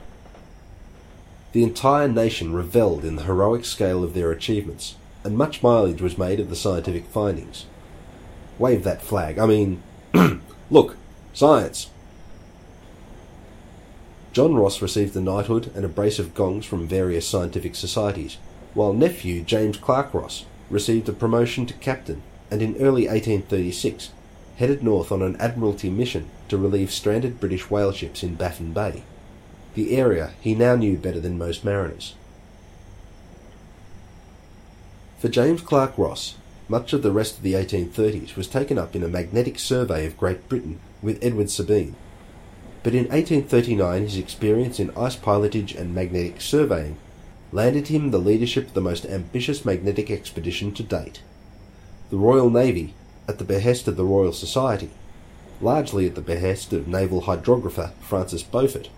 The 1.52 1.64
entire 1.64 2.06
nation 2.06 2.52
revelled 2.52 3.04
in 3.04 3.16
the 3.16 3.24
heroic 3.24 3.64
scale 3.64 4.04
of 4.04 4.14
their 4.14 4.30
achievements, 4.30 4.94
and 5.24 5.36
much 5.36 5.62
mileage 5.62 6.02
was 6.02 6.18
made 6.18 6.38
of 6.38 6.50
the 6.50 6.56
scientific 6.56 7.06
findings. 7.06 7.66
Wave 8.58 8.84
that 8.84 9.02
flag. 9.02 9.38
I 9.38 9.46
mean, 9.46 9.82
look, 10.70 10.96
science! 11.32 11.90
John 14.32 14.54
Ross 14.54 14.82
received 14.82 15.14
the 15.14 15.20
knighthood 15.20 15.72
and 15.74 15.84
a 15.84 15.88
brace 15.88 16.18
of 16.18 16.34
gongs 16.34 16.66
from 16.66 16.86
various 16.86 17.26
scientific 17.26 17.74
societies, 17.74 18.36
while 18.74 18.92
nephew 18.92 19.42
James 19.42 19.76
Clark 19.76 20.14
Ross 20.14 20.44
received 20.70 21.08
a 21.08 21.12
promotion 21.12 21.66
to 21.66 21.74
captain 21.74 22.22
and 22.50 22.62
in 22.62 22.76
early 22.76 23.08
1836 23.08 24.10
headed 24.58 24.82
north 24.82 25.12
on 25.12 25.22
an 25.22 25.36
Admiralty 25.36 25.88
mission 25.88 26.28
to 26.48 26.58
relieve 26.58 26.90
stranded 26.90 27.40
British 27.40 27.70
whale 27.70 27.92
ships 27.92 28.22
in 28.22 28.34
Baffin 28.34 28.72
Bay, 28.72 29.02
the 29.74 29.96
area 29.96 30.32
he 30.40 30.54
now 30.54 30.74
knew 30.74 30.96
better 30.96 31.20
than 31.20 31.38
most 31.38 31.64
mariners. 31.64 32.14
For 35.18 35.28
James 35.28 35.62
Clark 35.62 35.96
Ross, 35.96 36.36
much 36.68 36.92
of 36.92 37.02
the 37.02 37.10
rest 37.10 37.38
of 37.38 37.42
the 37.42 37.54
1830s 37.54 38.36
was 38.36 38.46
taken 38.46 38.78
up 38.78 38.94
in 38.94 39.02
a 39.02 39.08
magnetic 39.08 39.58
survey 39.58 40.06
of 40.06 40.18
Great 40.18 40.48
Britain 40.48 40.78
with 41.00 41.22
Edward 41.22 41.48
Sabine. 41.48 41.96
But 42.82 42.94
in 42.94 43.08
1839 43.08 44.02
his 44.02 44.16
experience 44.18 44.78
in 44.78 44.90
ice 44.96 45.16
pilotage 45.16 45.74
and 45.74 45.94
magnetic 45.94 46.40
surveying 46.40 46.98
landed 47.52 47.88
him 47.88 48.10
the 48.10 48.18
leadership 48.18 48.68
of 48.68 48.74
the 48.74 48.80
most 48.82 49.06
ambitious 49.06 49.64
magnetic 49.64 50.10
expedition 50.10 50.72
to 50.74 50.82
date. 50.82 51.22
The 52.10 52.18
Royal 52.18 52.50
Navy, 52.50 52.94
at 53.26 53.38
the 53.38 53.44
behest 53.44 53.88
of 53.88 53.96
the 53.96 54.04
Royal 54.04 54.32
Society, 54.32 54.90
largely 55.60 56.06
at 56.06 56.14
the 56.14 56.20
behest 56.20 56.72
of 56.72 56.86
naval 56.86 57.22
hydrographer 57.22 57.92
Francis 58.00 58.42
Beaufort, 58.42 58.90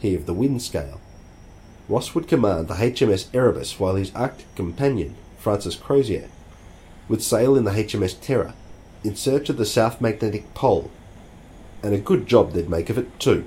he 0.00 0.14
of 0.14 0.26
the 0.26 0.34
wind 0.34 0.62
scale. 0.62 1.00
Ross 1.88 2.14
would 2.14 2.28
command 2.28 2.68
the 2.68 2.74
HMS 2.74 3.34
Erebus 3.34 3.80
while 3.80 3.94
his 3.94 4.14
Arctic 4.14 4.54
companion, 4.54 5.16
Francis 5.38 5.76
Crozier, 5.76 6.28
would 7.08 7.22
sail 7.22 7.56
in 7.56 7.64
the 7.64 7.70
HMS 7.70 8.18
Terror 8.20 8.54
in 9.02 9.14
search 9.14 9.48
of 9.50 9.58
the 9.58 9.66
South 9.66 10.00
Magnetic 10.00 10.54
Pole, 10.54 10.90
and 11.82 11.94
a 11.94 11.98
good 11.98 12.26
job 12.26 12.52
they'd 12.52 12.70
make 12.70 12.88
of 12.88 12.96
it 12.96 13.20
too. 13.20 13.44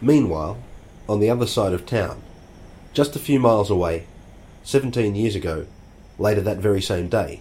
Meanwhile, 0.00 0.58
on 1.08 1.20
the 1.20 1.30
other 1.30 1.46
side 1.46 1.72
of 1.72 1.86
town, 1.86 2.22
just 2.92 3.16
a 3.16 3.20
few 3.20 3.40
miles 3.40 3.70
away, 3.70 4.06
17 4.64 5.14
years 5.14 5.34
ago, 5.34 5.66
later 6.18 6.42
that 6.42 6.58
very 6.58 6.82
same 6.82 7.08
day. 7.08 7.40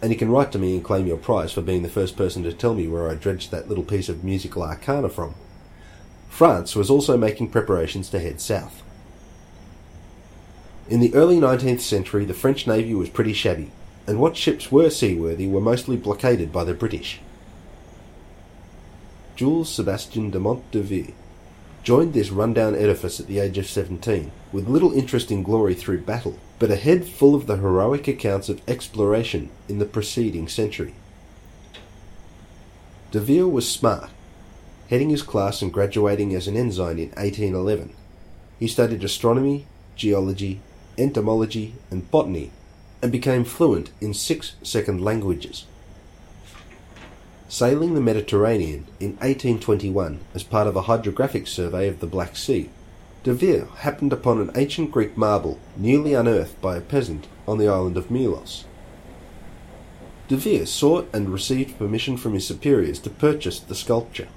And 0.00 0.10
you 0.10 0.18
can 0.18 0.30
write 0.30 0.50
to 0.52 0.58
me 0.58 0.74
and 0.74 0.84
claim 0.84 1.06
your 1.06 1.18
prize 1.18 1.52
for 1.52 1.60
being 1.60 1.82
the 1.82 1.88
first 1.88 2.16
person 2.16 2.42
to 2.42 2.52
tell 2.52 2.74
me 2.74 2.88
where 2.88 3.08
I 3.08 3.14
dredged 3.14 3.50
that 3.50 3.68
little 3.68 3.84
piece 3.84 4.08
of 4.08 4.24
musical 4.24 4.62
arcana 4.62 5.08
from. 5.08 5.34
France 6.28 6.74
was 6.74 6.90
also 6.90 7.16
making 7.16 7.50
preparations 7.50 8.08
to 8.08 8.18
head 8.18 8.40
south. 8.40 8.82
In 10.92 11.00
the 11.00 11.14
early 11.14 11.36
19th 11.36 11.80
century, 11.80 12.26
the 12.26 12.34
French 12.34 12.66
Navy 12.66 12.94
was 12.94 13.08
pretty 13.08 13.32
shabby, 13.32 13.70
and 14.06 14.20
what 14.20 14.36
ships 14.36 14.70
were 14.70 14.90
seaworthy 14.90 15.46
were 15.46 15.58
mostly 15.58 15.96
blockaded 15.96 16.52
by 16.52 16.64
the 16.64 16.74
British. 16.74 17.18
Jules 19.34 19.70
Sebastien 19.70 20.28
Dumont 20.28 20.70
d'Urville 20.70 21.14
joined 21.82 22.12
this 22.12 22.28
rundown 22.28 22.74
edifice 22.74 23.18
at 23.18 23.26
the 23.26 23.38
age 23.38 23.56
of 23.56 23.66
17, 23.66 24.30
with 24.52 24.68
little 24.68 24.92
interest 24.92 25.30
in 25.30 25.42
glory 25.42 25.74
through 25.74 26.02
battle, 26.02 26.36
but 26.58 26.70
a 26.70 26.76
head 26.76 27.06
full 27.06 27.34
of 27.34 27.46
the 27.46 27.56
heroic 27.56 28.06
accounts 28.06 28.50
of 28.50 28.60
exploration 28.68 29.48
in 29.70 29.78
the 29.78 29.86
preceding 29.86 30.46
century. 30.46 30.92
D'Urville 33.12 33.48
was 33.48 33.66
smart, 33.66 34.10
heading 34.90 35.08
his 35.08 35.22
class 35.22 35.62
and 35.62 35.72
graduating 35.72 36.34
as 36.34 36.46
an 36.46 36.56
ensign 36.58 36.98
in 36.98 37.08
1811. 37.12 37.94
He 38.58 38.68
studied 38.68 39.02
astronomy, 39.02 39.64
geology, 39.96 40.60
entomology, 40.98 41.74
and 41.90 42.10
botany, 42.10 42.50
and 43.02 43.10
became 43.10 43.44
fluent 43.44 43.90
in 44.00 44.14
six 44.14 44.54
second 44.62 45.02
languages. 45.02 45.66
Sailing 47.48 47.94
the 47.94 48.00
Mediterranean 48.00 48.86
in 48.98 49.10
1821 49.16 50.20
as 50.34 50.42
part 50.42 50.66
of 50.66 50.76
a 50.76 50.82
hydrographic 50.82 51.46
survey 51.46 51.88
of 51.88 52.00
the 52.00 52.06
Black 52.06 52.36
Sea, 52.36 52.70
D'Urville 53.24 53.66
happened 53.78 54.12
upon 54.12 54.40
an 54.40 54.50
ancient 54.54 54.90
Greek 54.90 55.16
marble 55.16 55.58
newly 55.76 56.14
unearthed 56.14 56.60
by 56.60 56.76
a 56.76 56.80
peasant 56.80 57.26
on 57.46 57.58
the 57.58 57.68
island 57.68 57.96
of 57.96 58.10
Melos. 58.10 58.64
D'Urville 60.28 60.66
sought 60.66 61.08
and 61.12 61.28
received 61.28 61.78
permission 61.78 62.16
from 62.16 62.34
his 62.34 62.46
superiors 62.46 62.98
to 63.00 63.10
purchase 63.10 63.60
the 63.60 63.74
sculpture. 63.74 64.28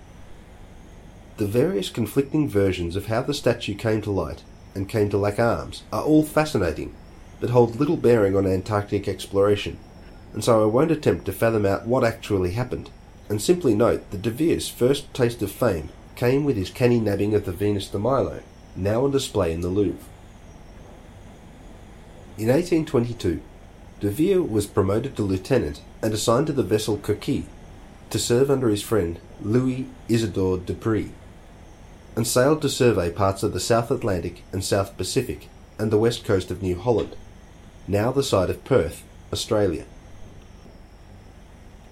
The 1.37 1.47
various 1.47 1.89
conflicting 1.89 2.49
versions 2.49 2.95
of 2.95 3.05
how 3.07 3.21
the 3.21 3.33
statue 3.33 3.75
came 3.75 4.01
to 4.01 4.11
light 4.11 4.43
and 4.75 4.89
came 4.89 5.09
to 5.09 5.17
lack 5.17 5.39
arms 5.39 5.83
are 5.91 6.03
all 6.03 6.23
fascinating, 6.23 6.93
but 7.39 7.49
hold 7.49 7.79
little 7.79 7.97
bearing 7.97 8.35
on 8.35 8.45
Antarctic 8.45 9.07
exploration, 9.07 9.79
and 10.33 10.43
so 10.43 10.61
I 10.61 10.65
won't 10.65 10.91
attempt 10.91 11.25
to 11.25 11.31
fathom 11.31 11.65
out 11.65 11.87
what 11.87 12.03
actually 12.03 12.51
happened, 12.51 12.89
and 13.29 13.41
simply 13.41 13.73
note 13.73 14.11
that 14.11 14.21
D'Urville's 14.21 14.67
first 14.67 15.11
taste 15.13 15.41
of 15.41 15.51
fame 15.51 15.89
came 16.15 16.43
with 16.43 16.57
his 16.57 16.69
canny 16.69 16.99
nabbing 16.99 17.33
of 17.33 17.45
the 17.45 17.51
Venus 17.51 17.87
de 17.87 17.97
Milo, 17.97 18.41
now 18.75 19.05
on 19.05 19.11
display 19.11 19.51
in 19.51 19.61
the 19.61 19.69
Louvre. 19.69 20.05
In 22.37 22.49
1822, 22.49 23.41
D'Urville 24.01 24.43
was 24.43 24.67
promoted 24.67 25.15
to 25.15 25.23
lieutenant 25.23 25.81
and 26.01 26.13
assigned 26.13 26.47
to 26.47 26.53
the 26.53 26.63
vessel 26.63 26.97
Coquille 26.97 27.45
to 28.09 28.19
serve 28.19 28.51
under 28.51 28.69
his 28.69 28.81
friend 28.81 29.19
Louis 29.41 29.87
Isidore 30.09 30.57
Duperrey, 30.57 31.11
and 32.15 32.25
sailed 32.25 32.61
to 32.61 32.69
survey 32.69 33.11
parts 33.11 33.43
of 33.43 33.53
the 33.53 33.59
South 33.59 33.91
Atlantic 33.91 34.43
and 34.51 34.63
South 34.63 34.95
Pacific 34.97 35.49
and 35.77 35.91
the 35.91 35.97
west 35.97 36.23
coast 36.23 36.49
of 36.49 36.61
New 36.61 36.79
Holland, 36.79 37.15
now 37.87 38.11
the 38.11 38.23
site 38.23 38.49
of 38.49 38.63
Perth, 38.63 39.03
Australia. 39.33 39.85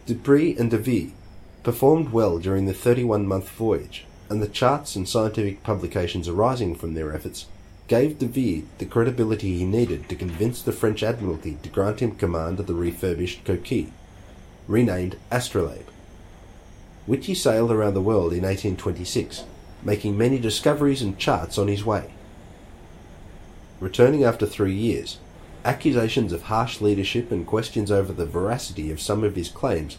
Duperrey 0.05 0.57
and 0.57 0.71
D'Urville 0.71 1.11
performed 1.63 2.11
well 2.11 2.39
during 2.39 2.65
the 2.65 2.73
31 2.73 3.25
month 3.25 3.49
voyage, 3.49 4.05
and 4.29 4.41
the 4.41 4.47
charts 4.47 4.95
and 4.95 5.07
scientific 5.07 5.63
publications 5.63 6.27
arising 6.27 6.75
from 6.75 6.93
their 6.93 7.13
efforts 7.13 7.47
gave 7.87 8.19
D'Urville 8.19 8.63
the 8.77 8.85
credibility 8.85 9.57
he 9.57 9.65
needed 9.65 10.07
to 10.09 10.15
convince 10.15 10.61
the 10.61 10.71
French 10.71 11.03
Admiralty 11.03 11.57
to 11.63 11.69
grant 11.69 11.99
him 11.99 12.15
command 12.15 12.59
of 12.59 12.67
the 12.67 12.73
refurbished 12.73 13.43
Coquille, 13.43 13.91
renamed 14.67 15.17
Astrolabe, 15.31 15.87
which 17.05 17.25
he 17.25 17.35
sailed 17.35 17.71
around 17.71 17.93
the 17.93 18.01
world 18.01 18.31
in 18.31 18.43
1826, 18.43 19.43
making 19.83 20.17
many 20.17 20.39
discoveries 20.39 21.01
and 21.01 21.17
charts 21.17 21.57
on 21.57 21.67
his 21.67 21.83
way. 21.85 22.13
Returning 23.79 24.23
after 24.23 24.45
three 24.45 24.73
years, 24.73 25.19
accusations 25.65 26.31
of 26.31 26.43
harsh 26.43 26.81
leadership 26.81 27.31
and 27.31 27.45
questions 27.45 27.91
over 27.91 28.13
the 28.13 28.25
veracity 28.25 28.91
of 28.91 29.01
some 29.01 29.23
of 29.23 29.35
his 29.35 29.49
claims 29.49 29.97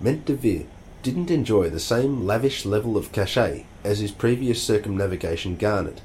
meant 0.00 0.24
D'Urville 0.24 0.66
didn't 1.02 1.30
enjoy 1.30 1.70
the 1.70 1.80
same 1.80 2.26
lavish 2.26 2.64
level 2.64 2.96
of 2.96 3.12
cachet 3.12 3.66
as 3.84 3.98
his 4.00 4.10
previous 4.10 4.62
circumnavigation 4.62 5.56
garnered 5.56 6.00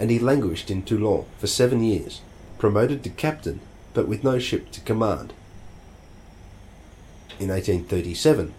and 0.00 0.10
he 0.10 0.18
languished 0.18 0.70
in 0.70 0.82
Toulon 0.82 1.26
for 1.38 1.46
seven 1.46 1.84
years, 1.84 2.22
promoted 2.58 3.04
to 3.04 3.10
captain, 3.10 3.60
but 3.92 4.08
with 4.08 4.24
no 4.24 4.38
ship 4.38 4.70
to 4.70 4.80
command. 4.80 5.34
In 7.38 7.48
1837, 7.48 8.54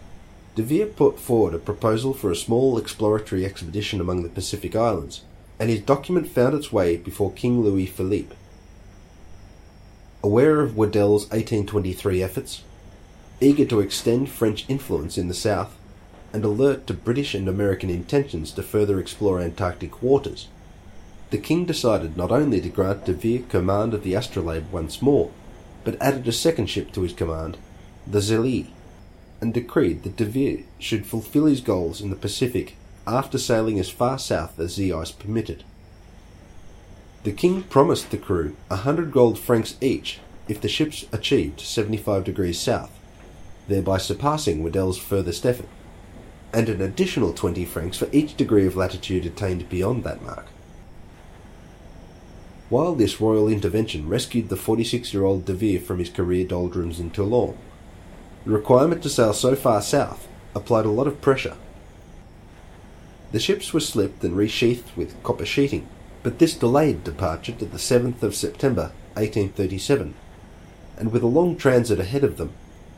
D'Urville 0.56 0.88
put 0.88 1.18
forward 1.18 1.54
a 1.54 1.60
proposal 1.60 2.14
for 2.14 2.30
a 2.30 2.36
small 2.36 2.78
exploratory 2.78 3.46
expedition 3.46 4.02
among 4.02 4.24
the 4.24 4.30
Pacific 4.30 4.76
Islands, 4.76 5.22
and 5.60 5.70
his 5.70 5.80
document 5.80 6.28
found 6.28 6.54
its 6.54 6.74
way 6.74 6.98
before 6.98 7.32
King 7.32 7.62
Louis 7.62 7.86
Philippe. 7.86 8.36
Aware 10.22 10.60
of 10.60 10.76
Weddell's 10.76 11.24
1823 11.30 12.22
efforts, 12.22 12.64
eager 13.40 13.66
to 13.66 13.80
extend 13.80 14.30
French 14.30 14.66
influence 14.68 15.18
in 15.18 15.30
the 15.30 15.34
South, 15.34 15.78
and 16.34 16.44
alert 16.44 16.86
to 16.88 16.94
British 16.94 17.34
and 17.34 17.48
American 17.48 17.90
intentions 17.90 18.52
to 18.52 18.62
further 18.62 19.00
explore 19.00 19.40
Antarctic 19.40 20.02
waters, 20.02 20.50
the 21.30 21.38
king 21.38 21.64
decided 21.64 22.18
not 22.18 22.30
only 22.30 22.60
to 22.60 22.68
grant 22.68 23.06
D'Urville 23.06 23.44
command 23.48 23.94
of 23.94 24.04
the 24.04 24.16
Astrolabe 24.16 24.70
once 24.70 25.02
more, 25.02 25.32
but 25.86 26.00
added 26.02 26.28
a 26.28 26.34
second 26.34 26.68
ship 26.68 26.92
to 26.92 27.04
his 27.04 27.14
command, 27.14 27.58
the 28.06 28.20
Zélie, 28.20 28.68
and 29.42 29.54
decreed 29.54 30.04
that 30.04 30.16
D'Urville 30.16 30.64
should 30.78 31.06
fulfill 31.06 31.46
his 31.46 31.60
goals 31.62 32.00
in 32.00 32.12
the 32.12 32.16
Pacific 32.16 32.76
after 33.08 33.40
sailing 33.40 33.80
as 33.80 33.90
far 33.90 34.20
south 34.20 34.60
as 34.60 34.76
the 34.76 34.94
ice 34.94 35.12
permitted. 35.12 35.64
The 37.24 37.32
king 37.32 37.64
promised 37.64 38.12
the 38.12 38.18
crew 38.18 38.56
a 38.70 38.78
hundred 38.78 39.12
gold 39.12 39.38
francs 39.38 39.76
each 39.82 40.20
if 40.48 40.62
the 40.62 40.68
ships 40.68 41.06
achieved 41.12 41.60
75 41.60 42.24
degrees 42.24 42.60
south, 42.60 42.92
thereby 43.68 43.98
surpassing 43.98 44.64
Weddell's 44.64 44.98
furthest 44.98 45.46
effort, 45.46 45.70
and 46.54 46.70
an 46.70 46.82
additional 46.82 47.34
20 47.34 47.66
francs 47.66 47.98
for 47.98 48.10
each 48.12 48.36
degree 48.36 48.66
of 48.68 48.76
latitude 48.76 49.26
attained 49.26 49.70
beyond 49.70 50.04
that 50.04 50.22
mark. 50.22 50.48
While 52.70 52.96
this 52.96 53.20
royal 53.20 53.48
intervention 53.48 54.08
rescued 54.08 54.50
the 54.50 54.56
46 54.56 55.14
year 55.14 55.26
old 55.26 55.46
D'Urville 55.46 55.82
from 55.82 56.00
his 56.00 56.10
career 56.10 56.46
doldrums 56.46 57.00
in 57.00 57.12
Toulon, 57.12 57.58
the 58.46 58.52
requirement 58.52 59.04
to 59.04 59.10
sail 59.10 59.34
so 59.34 59.56
far 59.56 59.82
south 59.82 60.28
applied 60.56 60.86
a 60.86 60.92
lot 60.92 61.08
of 61.08 61.22
pressure. 61.22 61.56
The 63.32 63.40
ships 63.40 63.74
were 63.74 63.80
slipped 63.80 64.24
and 64.24 64.36
resheathed 64.36 64.96
with 64.96 65.22
copper 65.24 65.46
sheeting, 65.46 65.88
but 66.24 66.40
this 66.40 66.56
delayed 66.56 67.04
departure 67.04 67.54
to 67.54 67.66
the 67.66 67.78
7th 67.78 68.22
of 68.24 68.36
September 68.36 68.92
1837, 69.14 70.14
and 70.98 71.12
with 71.12 71.24
a 71.24 71.28
long 71.28 71.56
transit 71.56 72.00
ahead 72.00 72.24
of 72.24 72.38
them, 72.38 72.52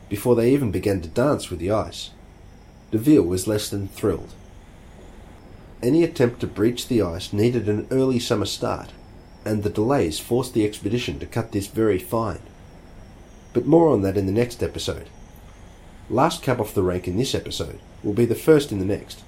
before 0.08 0.34
they 0.34 0.52
even 0.52 0.70
began 0.70 1.00
to 1.00 1.08
dance 1.08 1.50
with 1.50 1.58
the 1.58 1.70
ice, 1.70 2.10
D'Urville 2.90 3.22
was 3.22 3.46
less 3.46 3.68
than 3.68 3.88
thrilled. 3.88 4.34
Any 5.82 6.02
attempt 6.02 6.40
to 6.40 6.46
breach 6.46 6.88
the 6.88 7.02
ice 7.02 7.32
needed 7.32 7.68
an 7.68 7.86
early 7.90 8.18
summer 8.18 8.46
start, 8.46 8.90
and 9.44 9.62
the 9.62 9.70
delays 9.70 10.18
forced 10.18 10.54
the 10.54 10.64
expedition 10.64 11.18
to 11.18 11.26
cut 11.26 11.52
this 11.52 11.66
very 11.66 11.98
fine. 11.98 12.40
But 13.52 13.66
more 13.66 13.88
on 13.88 14.02
that 14.02 14.16
in 14.16 14.26
the 14.26 14.32
next 14.32 14.62
episode. 14.62 15.08
Last 16.10 16.42
cap 16.42 16.60
off 16.60 16.74
the 16.74 16.82
rank 16.82 17.08
in 17.08 17.16
this 17.16 17.34
episode 17.34 17.80
will 18.02 18.12
be 18.12 18.26
the 18.26 18.34
first 18.34 18.70
in 18.70 18.78
the 18.78 18.84
next, 18.84 19.22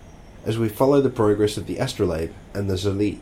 as 0.45 0.59
we 0.59 0.69
follow 0.69 1.01
the 1.01 1.09
progress 1.09 1.57
of 1.57 1.67
the 1.67 1.79
Astrolabe 1.79 2.33
and 2.53 2.69
the 2.69 2.75
Zélie. 2.75 3.21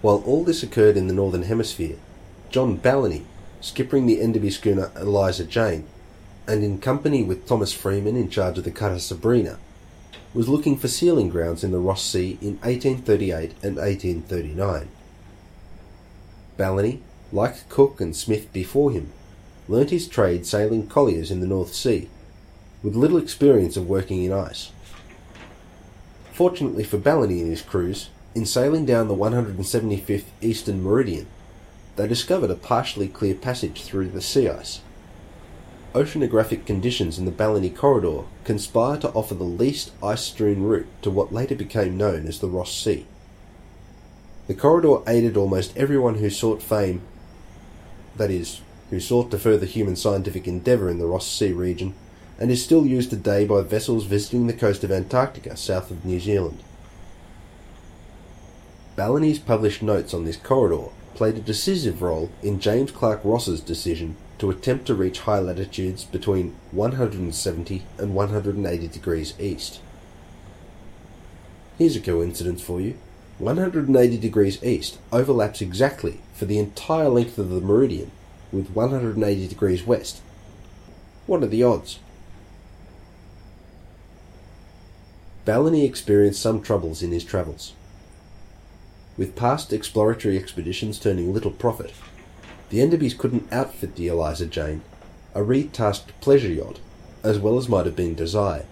While 0.00 0.22
all 0.26 0.42
this 0.42 0.62
occurred 0.62 0.96
in 0.96 1.06
the 1.06 1.14
Northern 1.14 1.42
Hemisphere, 1.42 1.96
John 2.50 2.78
Balleny, 2.78 3.24
skippering 3.60 4.06
the 4.06 4.20
Enderby 4.20 4.50
schooner 4.50 4.90
Eliza 4.96 5.44
Jane, 5.44 5.86
and 6.46 6.64
in 6.64 6.78
company 6.78 7.22
with 7.22 7.46
Thomas 7.46 7.72
Freeman 7.72 8.16
in 8.16 8.30
charge 8.30 8.58
of 8.58 8.64
the 8.64 8.70
cutter 8.70 8.98
Sabrina, 8.98 9.58
was 10.34 10.48
looking 10.48 10.78
for 10.78 10.88
sealing 10.88 11.28
grounds 11.28 11.62
in 11.62 11.72
the 11.72 11.78
Ross 11.78 12.02
Sea 12.02 12.38
in 12.40 12.56
1838 12.60 13.52
and 13.62 13.76
1839. 13.76 14.88
Balleny, 16.58 17.00
like 17.30 17.68
Cook 17.68 18.00
and 18.00 18.16
Smith 18.16 18.50
before 18.52 18.90
him, 18.90 19.12
learnt 19.68 19.90
his 19.90 20.08
trade 20.08 20.46
sailing 20.46 20.86
colliers 20.86 21.30
in 21.30 21.40
the 21.40 21.46
North 21.46 21.74
Sea, 21.74 22.08
with 22.82 22.96
little 22.96 23.18
experience 23.18 23.76
of 23.76 23.88
working 23.88 24.24
in 24.24 24.32
ice. 24.32 24.72
Fortunately 26.32 26.84
for 26.84 26.98
Balleny 26.98 27.40
and 27.40 27.50
his 27.50 27.62
crews, 27.62 28.10
in 28.34 28.46
sailing 28.46 28.86
down 28.86 29.08
the 29.08 29.14
175th 29.14 30.24
eastern 30.40 30.82
meridian, 30.82 31.26
they 31.96 32.08
discovered 32.08 32.50
a 32.50 32.54
partially 32.54 33.08
clear 33.08 33.34
passage 33.34 33.82
through 33.82 34.08
the 34.08 34.22
sea 34.22 34.48
ice 34.48 34.80
oceanographic 35.94 36.64
conditions 36.64 37.18
in 37.18 37.26
the 37.26 37.30
Balleny 37.30 37.74
Corridor 37.74 38.22
conspire 38.44 38.98
to 38.98 39.10
offer 39.10 39.34
the 39.34 39.44
least 39.44 39.92
ice 40.02 40.22
strewn 40.22 40.62
route 40.62 40.86
to 41.02 41.10
what 41.10 41.32
later 41.32 41.54
became 41.54 41.98
known 41.98 42.26
as 42.26 42.40
the 42.40 42.48
Ross 42.48 42.72
Sea. 42.72 43.06
The 44.46 44.54
corridor 44.54 45.02
aided 45.06 45.36
almost 45.36 45.76
everyone 45.76 46.16
who 46.16 46.30
sought 46.30 46.62
fame, 46.62 47.02
that 48.16 48.30
is, 48.30 48.60
who 48.92 49.00
sought 49.00 49.30
to 49.30 49.38
further 49.38 49.64
human 49.64 49.96
scientific 49.96 50.46
endeavour 50.46 50.90
in 50.90 50.98
the 50.98 51.06
Ross 51.06 51.26
Sea 51.26 51.50
region, 51.50 51.94
and 52.38 52.50
is 52.50 52.62
still 52.62 52.84
used 52.84 53.08
today 53.08 53.46
by 53.46 53.62
vessels 53.62 54.04
visiting 54.04 54.46
the 54.46 54.52
coast 54.52 54.84
of 54.84 54.92
Antarctica 54.92 55.56
south 55.56 55.90
of 55.90 56.04
New 56.04 56.20
Zealand. 56.20 56.62
Balleny's 58.94 59.38
published 59.38 59.82
notes 59.82 60.12
on 60.12 60.26
this 60.26 60.36
corridor 60.36 60.90
played 61.14 61.38
a 61.38 61.40
decisive 61.40 62.02
role 62.02 62.30
in 62.42 62.60
James 62.60 62.90
Clark 62.90 63.22
Ross's 63.24 63.62
decision 63.62 64.14
to 64.36 64.50
attempt 64.50 64.84
to 64.88 64.94
reach 64.94 65.20
high 65.20 65.38
latitudes 65.38 66.04
between 66.04 66.54
170 66.72 67.86
and 67.96 68.14
180 68.14 68.88
degrees 68.88 69.32
east. 69.40 69.80
Here's 71.78 71.96
a 71.96 72.00
coincidence 72.00 72.60
for 72.60 72.78
you. 72.78 72.98
180 73.38 74.18
degrees 74.18 74.62
east 74.62 74.98
overlaps 75.10 75.62
exactly 75.62 76.20
for 76.34 76.44
the 76.44 76.58
entire 76.58 77.08
length 77.08 77.38
of 77.38 77.48
the 77.48 77.62
meridian 77.62 78.10
with 78.52 78.70
180 78.70 79.48
degrees 79.48 79.86
west. 79.86 80.20
What 81.26 81.42
are 81.42 81.46
the 81.46 81.62
odds? 81.62 81.98
Balleny 85.44 85.84
experienced 85.84 86.40
some 86.40 86.62
troubles 86.62 87.02
in 87.02 87.10
his 87.10 87.24
travels. 87.24 87.72
with 89.16 89.36
past 89.36 89.72
exploratory 89.72 90.38
expeditions 90.38 90.98
turning 90.98 91.32
little 91.32 91.50
profit, 91.50 91.92
the 92.70 92.78
Enderbys 92.78 93.16
couldn't 93.16 93.52
outfit 93.52 93.96
the 93.96 94.08
Eliza 94.08 94.46
Jane, 94.46 94.82
a 95.34 95.40
retasked 95.40 96.12
pleasure 96.20 96.50
yacht, 96.50 96.80
as 97.22 97.38
well 97.38 97.58
as 97.58 97.68
might 97.68 97.86
have 97.86 97.96
been 97.96 98.14
desired. 98.14 98.66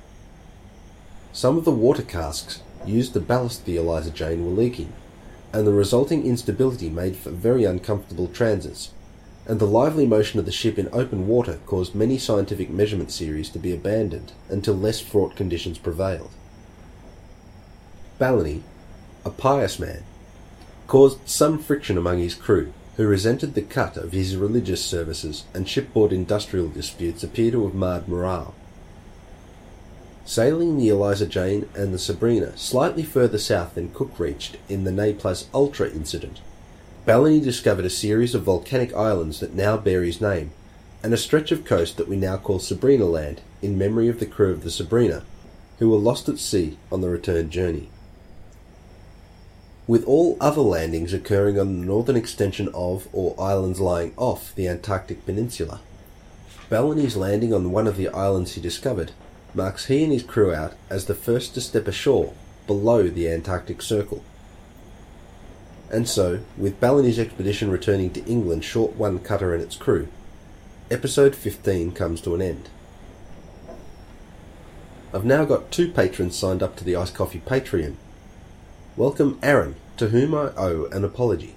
Some 1.32 1.58
of 1.58 1.64
the 1.64 1.70
water 1.70 2.02
casks 2.02 2.62
used 2.86 3.12
to 3.12 3.20
ballast 3.20 3.66
the 3.66 3.76
Eliza 3.76 4.10
Jane 4.10 4.44
were 4.44 4.50
leaking, 4.50 4.92
and 5.52 5.66
the 5.66 5.72
resulting 5.72 6.26
instability 6.26 6.88
made 6.88 7.16
for 7.16 7.30
very 7.30 7.64
uncomfortable 7.64 8.28
transits, 8.28 8.90
and 9.50 9.58
the 9.58 9.66
lively 9.66 10.06
motion 10.06 10.38
of 10.38 10.46
the 10.46 10.52
ship 10.52 10.78
in 10.78 10.88
open 10.92 11.26
water 11.26 11.58
caused 11.66 11.92
many 11.92 12.16
scientific 12.16 12.70
measurement 12.70 13.10
series 13.10 13.48
to 13.48 13.58
be 13.58 13.74
abandoned 13.74 14.30
until 14.48 14.74
less 14.74 15.00
fraught 15.00 15.34
conditions 15.34 15.76
prevailed. 15.76 16.30
Balleny, 18.20 18.62
a 19.24 19.30
pious 19.30 19.80
man, 19.80 20.04
caused 20.86 21.28
some 21.28 21.58
friction 21.58 21.98
among 21.98 22.20
his 22.20 22.36
crew, 22.36 22.72
who 22.96 23.08
resented 23.08 23.54
the 23.54 23.62
cut 23.62 23.96
of 23.96 24.12
his 24.12 24.36
religious 24.36 24.84
services 24.84 25.42
and 25.52 25.68
shipboard 25.68 26.12
industrial 26.12 26.68
disputes 26.68 27.24
appear 27.24 27.50
to 27.50 27.64
have 27.64 27.74
marred 27.74 28.06
morale. 28.06 28.54
Sailing 30.24 30.78
the 30.78 30.90
Eliza 30.90 31.26
Jane 31.26 31.68
and 31.74 31.92
the 31.92 31.98
Sabrina 31.98 32.56
slightly 32.56 33.02
further 33.02 33.38
south 33.38 33.74
than 33.74 33.92
Cook 33.92 34.16
reached 34.16 34.58
in 34.68 34.84
the 34.84 34.92
Ne 34.92 35.12
Plus 35.12 35.48
Ultra 35.52 35.90
incident, 35.90 36.40
Balleny 37.06 37.42
discovered 37.42 37.86
a 37.86 37.90
series 37.90 38.34
of 38.34 38.42
volcanic 38.42 38.94
islands 38.94 39.40
that 39.40 39.54
now 39.54 39.78
bear 39.78 40.02
his 40.02 40.20
name, 40.20 40.50
and 41.02 41.14
a 41.14 41.16
stretch 41.16 41.50
of 41.50 41.64
coast 41.64 41.96
that 41.96 42.08
we 42.08 42.16
now 42.16 42.36
call 42.36 42.58
Sabrina 42.58 43.06
Land 43.06 43.40
in 43.62 43.78
memory 43.78 44.08
of 44.08 44.20
the 44.20 44.26
crew 44.26 44.52
of 44.52 44.64
the 44.64 44.70
Sabrina, 44.70 45.24
who 45.78 45.88
were 45.88 45.96
lost 45.96 46.28
at 46.28 46.38
sea 46.38 46.76
on 46.92 47.00
the 47.00 47.08
return 47.08 47.48
journey. 47.48 47.88
With 49.86 50.04
all 50.04 50.36
other 50.40 50.60
landings 50.60 51.14
occurring 51.14 51.58
on 51.58 51.80
the 51.80 51.86
northern 51.86 52.16
extension 52.16 52.68
of, 52.74 53.08
or 53.14 53.34
islands 53.40 53.80
lying 53.80 54.12
off, 54.18 54.54
the 54.54 54.68
Antarctic 54.68 55.24
Peninsula, 55.24 55.80
Balleny's 56.70 57.16
landing 57.16 57.54
on 57.54 57.72
one 57.72 57.86
of 57.86 57.96
the 57.96 58.08
islands 58.08 58.52
he 58.52 58.60
discovered 58.60 59.10
marks 59.54 59.86
he 59.86 60.04
and 60.04 60.12
his 60.12 60.22
crew 60.22 60.54
out 60.54 60.74
as 60.88 61.06
the 61.06 61.14
first 61.14 61.54
to 61.54 61.60
step 61.60 61.88
ashore 61.88 62.34
below 62.66 63.08
the 63.08 63.28
Antarctic 63.28 63.80
Circle. 63.82 64.22
And 65.90 66.08
so, 66.08 66.38
with 66.56 66.78
Balleny's 66.78 67.18
expedition 67.18 67.68
returning 67.68 68.12
to 68.12 68.24
England 68.24 68.64
short 68.64 68.94
one 68.94 69.18
cutter 69.18 69.52
and 69.52 69.62
its 69.62 69.74
crew, 69.74 70.06
episode 70.88 71.34
15 71.34 71.90
comes 71.92 72.20
to 72.20 72.34
an 72.34 72.40
end. 72.40 72.68
I've 75.12 75.24
now 75.24 75.44
got 75.44 75.72
two 75.72 75.90
patrons 75.90 76.38
signed 76.38 76.62
up 76.62 76.76
to 76.76 76.84
the 76.84 76.94
Ice 76.94 77.10
Coffee 77.10 77.42
Patreon. 77.44 77.96
Welcome 78.96 79.40
Aaron, 79.42 79.74
to 79.96 80.10
whom 80.10 80.32
I 80.32 80.52
owe 80.56 80.86
an 80.92 81.04
apology. 81.04 81.56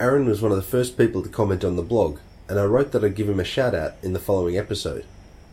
Aaron 0.00 0.26
was 0.26 0.42
one 0.42 0.50
of 0.50 0.56
the 0.56 0.64
first 0.64 0.98
people 0.98 1.22
to 1.22 1.28
comment 1.28 1.64
on 1.64 1.76
the 1.76 1.82
blog, 1.82 2.18
and 2.48 2.58
I 2.58 2.64
wrote 2.64 2.90
that 2.90 3.04
I'd 3.04 3.14
give 3.14 3.28
him 3.28 3.38
a 3.38 3.44
shout 3.44 3.76
out 3.76 3.92
in 4.02 4.12
the 4.12 4.18
following 4.18 4.58
episode. 4.58 5.04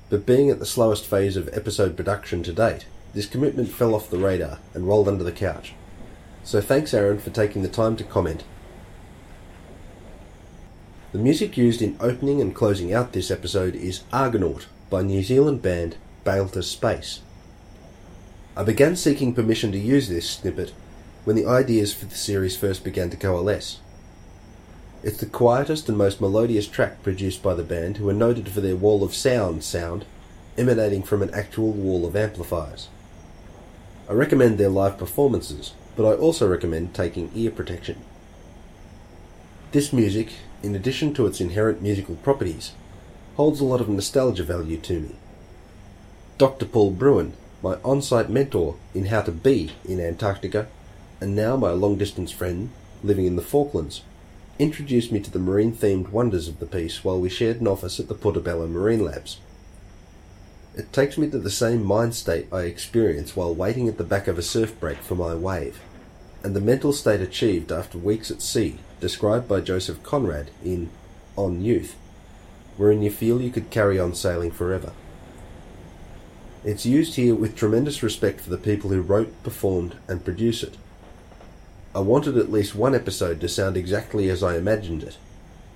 But 0.09 0.25
being 0.25 0.49
at 0.49 0.57
the 0.57 0.65
slowest 0.65 1.05
phase 1.05 1.37
of 1.37 1.47
episode 1.53 1.95
production 1.95 2.41
to 2.43 2.53
date, 2.53 2.87
this 3.13 3.27
commitment 3.27 3.69
fell 3.69 3.93
off 3.93 4.09
the 4.09 4.17
radar 4.17 4.57
and 4.73 4.87
rolled 4.87 5.07
under 5.07 5.23
the 5.23 5.31
couch. 5.31 5.75
So 6.43 6.59
thanks 6.59 6.93
Aaron 6.93 7.19
for 7.19 7.29
taking 7.29 7.61
the 7.61 7.67
time 7.67 7.95
to 7.97 8.03
comment. 8.03 8.43
The 11.11 11.19
music 11.19 11.57
used 11.57 11.81
in 11.81 11.97
opening 11.99 12.41
and 12.41 12.55
closing 12.55 12.93
out 12.93 13.13
this 13.13 13.29
episode 13.29 13.75
is 13.75 14.03
Argonaut 14.11 14.67
by 14.89 15.01
New 15.03 15.23
Zealand 15.23 15.61
band 15.61 15.97
Bailter 16.25 16.63
Space. 16.63 17.19
I 18.55 18.63
began 18.63 18.95
seeking 18.95 19.33
permission 19.33 19.71
to 19.71 19.77
use 19.77 20.09
this 20.09 20.29
snippet 20.29 20.73
when 21.23 21.35
the 21.35 21.45
ideas 21.45 21.93
for 21.93 22.05
the 22.05 22.15
series 22.15 22.57
first 22.57 22.83
began 22.83 23.09
to 23.09 23.17
coalesce. 23.17 23.79
It's 25.03 25.17
the 25.19 25.25
quietest 25.25 25.89
and 25.89 25.97
most 25.97 26.21
melodious 26.21 26.67
track 26.67 27.03
produced 27.03 27.41
by 27.41 27.53
the 27.55 27.63
band, 27.63 27.97
who 27.97 28.07
are 28.09 28.13
noted 28.13 28.49
for 28.49 28.61
their 28.61 28.75
wall 28.75 29.03
of 29.03 29.15
sound 29.15 29.63
sound 29.63 30.05
emanating 30.57 31.03
from 31.03 31.21
an 31.21 31.33
actual 31.33 31.71
wall 31.71 32.05
of 32.05 32.15
amplifiers. 32.15 32.89
I 34.09 34.13
recommend 34.13 34.57
their 34.57 34.69
live 34.69 34.97
performances, 34.97 35.73
but 35.95 36.05
I 36.05 36.15
also 36.15 36.47
recommend 36.47 36.93
taking 36.93 37.31
ear 37.35 37.51
protection. 37.51 38.01
This 39.71 39.93
music, 39.93 40.33
in 40.63 40.75
addition 40.75 41.13
to 41.13 41.25
its 41.27 41.41
inherent 41.41 41.81
musical 41.81 42.15
properties, 42.15 42.71
holds 43.35 43.59
a 43.59 43.65
lot 43.65 43.81
of 43.81 43.89
nostalgia 43.89 44.43
value 44.43 44.77
to 44.77 44.99
me. 44.99 45.15
Dr. 46.37 46.65
Paul 46.65 46.91
Bruin, 46.91 47.33
my 47.63 47.75
on 47.83 48.01
site 48.01 48.29
mentor 48.29 48.75
in 48.93 49.05
how 49.05 49.21
to 49.21 49.31
be 49.31 49.71
in 49.85 49.99
Antarctica, 49.99 50.67
and 51.19 51.35
now 51.35 51.55
my 51.55 51.71
long 51.71 51.97
distance 51.97 52.31
friend 52.31 52.71
living 53.03 53.25
in 53.25 53.35
the 53.35 53.41
Falklands, 53.41 54.01
introduced 54.59 55.11
me 55.11 55.19
to 55.19 55.31
the 55.31 55.39
marine 55.39 55.73
themed 55.73 56.09
wonders 56.09 56.47
of 56.47 56.59
the 56.59 56.65
piece 56.65 57.03
while 57.03 57.19
we 57.19 57.29
shared 57.29 57.61
an 57.61 57.67
office 57.67 57.99
at 57.99 58.07
the 58.07 58.13
Portobello 58.13 58.67
Marine 58.67 59.03
Labs. 59.03 59.37
It 60.75 60.93
takes 60.93 61.17
me 61.17 61.29
to 61.29 61.39
the 61.39 61.49
same 61.49 61.83
mind 61.83 62.15
state 62.15 62.47
I 62.51 62.61
experience 62.61 63.35
while 63.35 63.53
waiting 63.53 63.87
at 63.87 63.97
the 63.97 64.03
back 64.03 64.27
of 64.27 64.37
a 64.37 64.41
surf 64.41 64.79
break 64.79 64.99
for 64.99 65.15
my 65.15 65.35
wave, 65.35 65.81
and 66.43 66.55
the 66.55 66.61
mental 66.61 66.93
state 66.93 67.21
achieved 67.21 67.71
after 67.71 67.97
weeks 67.97 68.31
at 68.31 68.41
sea, 68.41 68.79
described 68.99 69.47
by 69.47 69.61
Joseph 69.61 70.01
Conrad 70.03 70.51
in 70.63 70.89
On 71.35 71.61
Youth, 71.61 71.95
wherein 72.77 73.01
you 73.01 73.11
feel 73.11 73.41
you 73.41 73.51
could 73.51 73.69
carry 73.69 73.99
on 73.99 74.15
sailing 74.15 74.51
forever. 74.51 74.93
It's 76.63 76.85
used 76.85 77.15
here 77.15 77.35
with 77.35 77.55
tremendous 77.55 78.01
respect 78.03 78.41
for 78.41 78.49
the 78.49 78.57
people 78.57 78.91
who 78.91 79.01
wrote, 79.01 79.43
performed, 79.43 79.95
and 80.07 80.23
produce 80.23 80.63
it 80.63 80.77
I 81.93 81.99
wanted 81.99 82.37
at 82.37 82.49
least 82.49 82.73
one 82.73 82.95
episode 82.95 83.41
to 83.41 83.49
sound 83.49 83.75
exactly 83.75 84.29
as 84.29 84.41
I 84.41 84.55
imagined 84.55 85.03
it, 85.03 85.17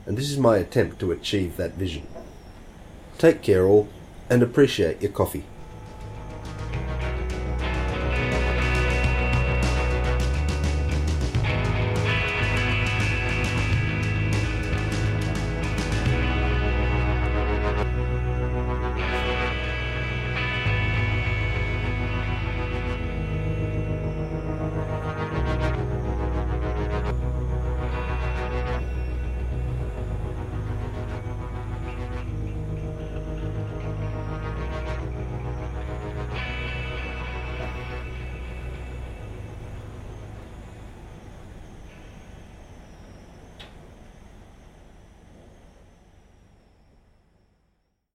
and 0.05 0.17
this 0.17 0.29
is 0.31 0.37
my 0.37 0.57
attempt 0.57 0.97
to 0.99 1.11
achieve 1.11 1.57
that 1.57 1.73
vision. 1.73 2.07
Take 3.17 3.41
care 3.41 3.65
all, 3.65 3.89
and 4.29 4.43
appreciate 4.43 5.01
your 5.01 5.11
coffee. 5.11 5.43